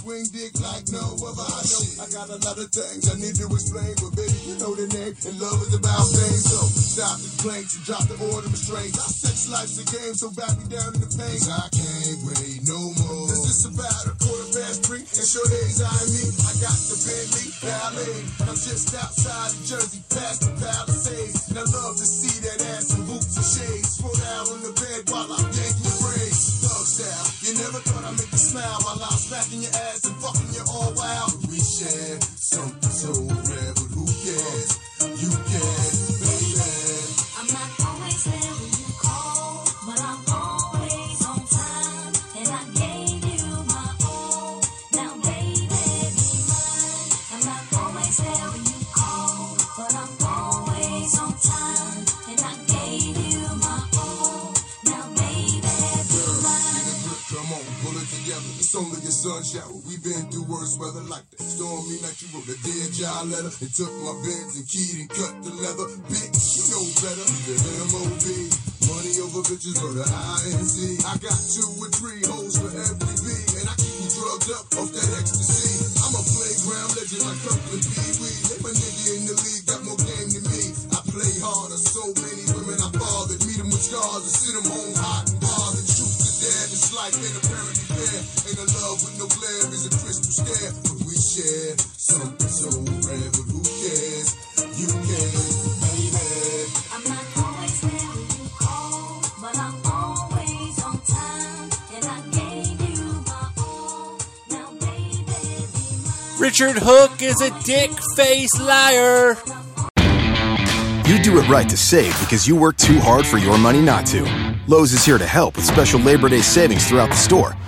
swing 0.08 0.24
dick 0.32 0.56
like 0.60 0.88
no 0.94 1.04
other. 1.26 1.42
I 1.42 1.62
know 1.66 1.82
I 2.00 2.06
got 2.14 2.30
a 2.30 2.38
lot 2.46 2.54
of 2.54 2.70
things 2.70 3.10
I 3.10 3.18
need 3.18 3.34
to 3.36 3.50
explain, 3.50 3.90
but 3.98 4.14
baby, 4.14 4.38
you 4.46 4.54
know 4.62 4.78
the 4.78 4.86
name, 4.94 5.10
and 5.10 5.34
love 5.42 5.58
is 5.66 5.74
about 5.74 6.06
pain. 6.14 6.38
So 6.38 6.54
stop 6.70 7.18
the 7.18 7.26
complaints 7.28 7.74
and 7.76 7.84
drop 7.84 8.06
the 8.06 8.14
order 8.30 8.48
of. 8.48 8.94
Sex 8.94 9.50
life's 9.50 9.82
a 9.82 9.84
game, 9.90 10.14
so 10.14 10.30
back 10.32 10.54
me 10.56 10.70
down 10.70 10.94
in 10.94 11.02
the 11.02 11.10
pain. 11.12 11.42
I 11.50 11.66
can't 11.68 12.20
wait 12.24 12.62
no 12.64 12.80
more. 13.04 13.27
Is 13.48 13.64
about 13.64 14.04
a 14.04 14.12
quarter 14.20 14.44
past 14.60 14.84
three, 14.84 15.00
and 15.00 15.24
sure 15.24 15.48
days 15.48 15.80
I 15.80 15.88
me. 15.88 16.20
I 16.36 16.52
got 16.60 16.76
the 16.84 16.96
Bentley 17.00 17.48
Ballet, 17.64 18.20
I'm 18.44 18.60
just 18.60 18.92
outside 18.92 19.56
of 19.56 19.64
Jersey, 19.64 20.04
past 20.12 20.44
the 20.44 20.52
Palisades. 20.60 21.48
And 21.48 21.56
I 21.56 21.64
love 21.64 21.96
to 21.96 22.04
see 22.04 22.44
that 22.44 22.60
ass 22.76 22.92
in 22.92 23.08
boots 23.08 23.40
and 23.40 23.48
shades. 23.48 23.96
Throw 23.96 24.12
down 24.12 24.52
on 24.52 24.60
the 24.68 24.76
bed 24.76 25.00
while 25.08 25.32
I'm 25.32 25.48
yanking 25.48 25.80
your 25.80 25.96
braids. 25.96 26.60
Thug 26.60 26.84
style, 26.92 27.28
you 27.40 27.56
never 27.56 27.80
thought 27.88 28.04
I'd 28.04 28.20
make 28.20 28.28
you 28.36 28.42
smile 28.52 28.78
while 28.84 29.00
I'm 29.00 29.16
smacking 29.16 29.64
your 29.64 29.72
ass 29.80 30.04
and 30.04 30.16
fucking 30.20 30.52
you 30.52 30.64
all 30.68 30.92
wild. 30.92 31.32
We 31.48 31.56
share 31.56 32.20
something 32.36 32.92
so 33.00 33.16
rare, 33.32 33.72
but 33.80 33.88
who 33.96 34.04
cares? 34.28 34.76
You 35.24 35.32
can, 35.32 36.07
sun 59.28 59.44
shower. 59.44 59.76
We've 59.84 60.00
been 60.00 60.24
through 60.32 60.48
worse 60.48 60.80
weather 60.80 61.04
like 61.04 61.24
that. 61.36 61.44
Stormy 61.44 62.00
night, 62.00 62.16
you 62.24 62.32
wrote 62.32 62.48
a 62.48 62.56
dear 62.64 62.86
job 62.96 63.28
letter 63.28 63.52
and 63.52 63.70
took 63.76 63.92
my 64.00 64.16
bins 64.24 64.56
and 64.56 64.64
keyed 64.64 65.04
and 65.04 65.10
cut 65.12 65.34
the 65.44 65.52
leather. 65.52 65.88
Bitch, 66.08 66.40
you 66.56 66.64
know 66.72 66.84
better. 67.04 67.26
The 67.28 67.54
MOB. 67.92 68.24
Money 68.88 69.12
over 69.20 69.44
bitches 69.44 69.76
or 69.84 69.92
the 69.92 70.06
INC. 70.08 71.04
I 71.04 71.12
got 71.20 71.36
two 71.44 71.68
or 71.76 71.92
three 71.92 72.24
hoes 72.24 72.56
for 72.56 72.72
every 72.72 73.16
B. 73.20 73.28
And 73.60 73.68
I 73.68 73.74
keep 73.76 74.00
you 74.00 74.08
drugged 74.16 74.48
up 74.48 74.64
off 74.80 74.90
that 74.96 75.10
ecstasy. 75.20 75.76
I'm 76.08 76.16
a 76.16 76.22
playground 76.24 76.90
legend 76.96 77.22
like 77.28 77.40
Kirkland 77.44 77.84
Pee 77.84 78.12
Wee. 78.24 78.32
Hey, 78.48 78.58
my 78.64 78.72
nigga 78.72 79.12
in 79.12 79.22
the 79.28 79.36
league 79.44 79.66
got 79.68 79.80
more 79.84 80.00
game 80.08 80.28
than 80.32 80.44
me. 80.48 80.62
I 80.96 81.04
play 81.04 81.32
harder, 81.44 81.76
so 81.76 82.16
many 82.16 82.44
women 82.56 82.80
I 82.80 82.88
fathered. 82.96 83.44
Meet 83.44 83.60
them 83.60 83.68
with 83.68 83.84
scars 83.84 84.24
and 84.24 84.32
send 84.40 84.56
them 84.56 84.72
home 84.72 84.96
hot 85.04 85.28
and 85.28 85.36
bothered. 85.36 85.84
Truth 85.84 86.16
to 86.16 86.30
dare, 86.40 86.66
this 86.72 86.88
life 86.96 87.12
ain't 87.12 87.36
a 87.36 87.44
fair. 87.44 87.77
Ain't 88.58 88.70
a 88.70 88.74
love 88.80 88.98
with 89.04 89.18
no 89.18 89.26
glare, 89.38 89.72
is 89.72 89.86
a 89.86 89.90
crystal 89.90 90.32
stare. 90.32 90.72
But 90.82 91.06
we 91.06 91.14
share 91.14 91.78
something 91.78 92.48
so 92.48 92.70
rare, 93.06 93.30
but 93.30 93.46
who 93.54 93.62
cares? 93.62 94.34
You 94.74 94.88
can, 94.88 95.30
baby. 95.78 96.66
I'm 96.90 97.04
not 97.06 97.26
always 97.38 97.80
there 97.80 98.10
when 98.18 98.26
you 98.34 98.50
call, 98.58 99.22
but 99.40 99.56
I'm 99.56 99.78
always 99.86 100.74
on 100.82 100.98
time. 101.06 101.70
And 101.94 102.04
I 102.04 102.18
gave 102.34 102.98
you 102.98 103.22
my 103.30 103.48
all. 103.58 104.18
Now, 104.50 104.72
baby, 104.80 105.22
be 105.22 105.84
mine. 106.02 106.40
Richard 106.40 106.78
Hook 106.82 107.22
is 107.22 107.40
a 107.40 107.50
dick 107.62 107.92
face 108.16 108.58
liar. 108.58 109.36
You 111.06 111.22
do 111.22 111.38
it 111.38 111.48
right 111.48 111.68
to 111.68 111.76
save 111.76 112.18
because 112.20 112.48
you 112.48 112.56
work 112.56 112.76
too 112.76 112.98
hard 112.98 113.24
for 113.24 113.38
your 113.38 113.56
money 113.56 113.80
not 113.80 114.04
to. 114.06 114.24
Lowe's 114.66 114.92
is 114.92 115.04
here 115.04 115.16
to 115.16 115.26
help 115.26 115.56
with 115.56 115.64
special 115.64 116.00
Labor 116.00 116.28
Day 116.28 116.40
savings 116.40 116.88
throughout 116.88 117.08
the 117.08 117.16
store. 117.16 117.54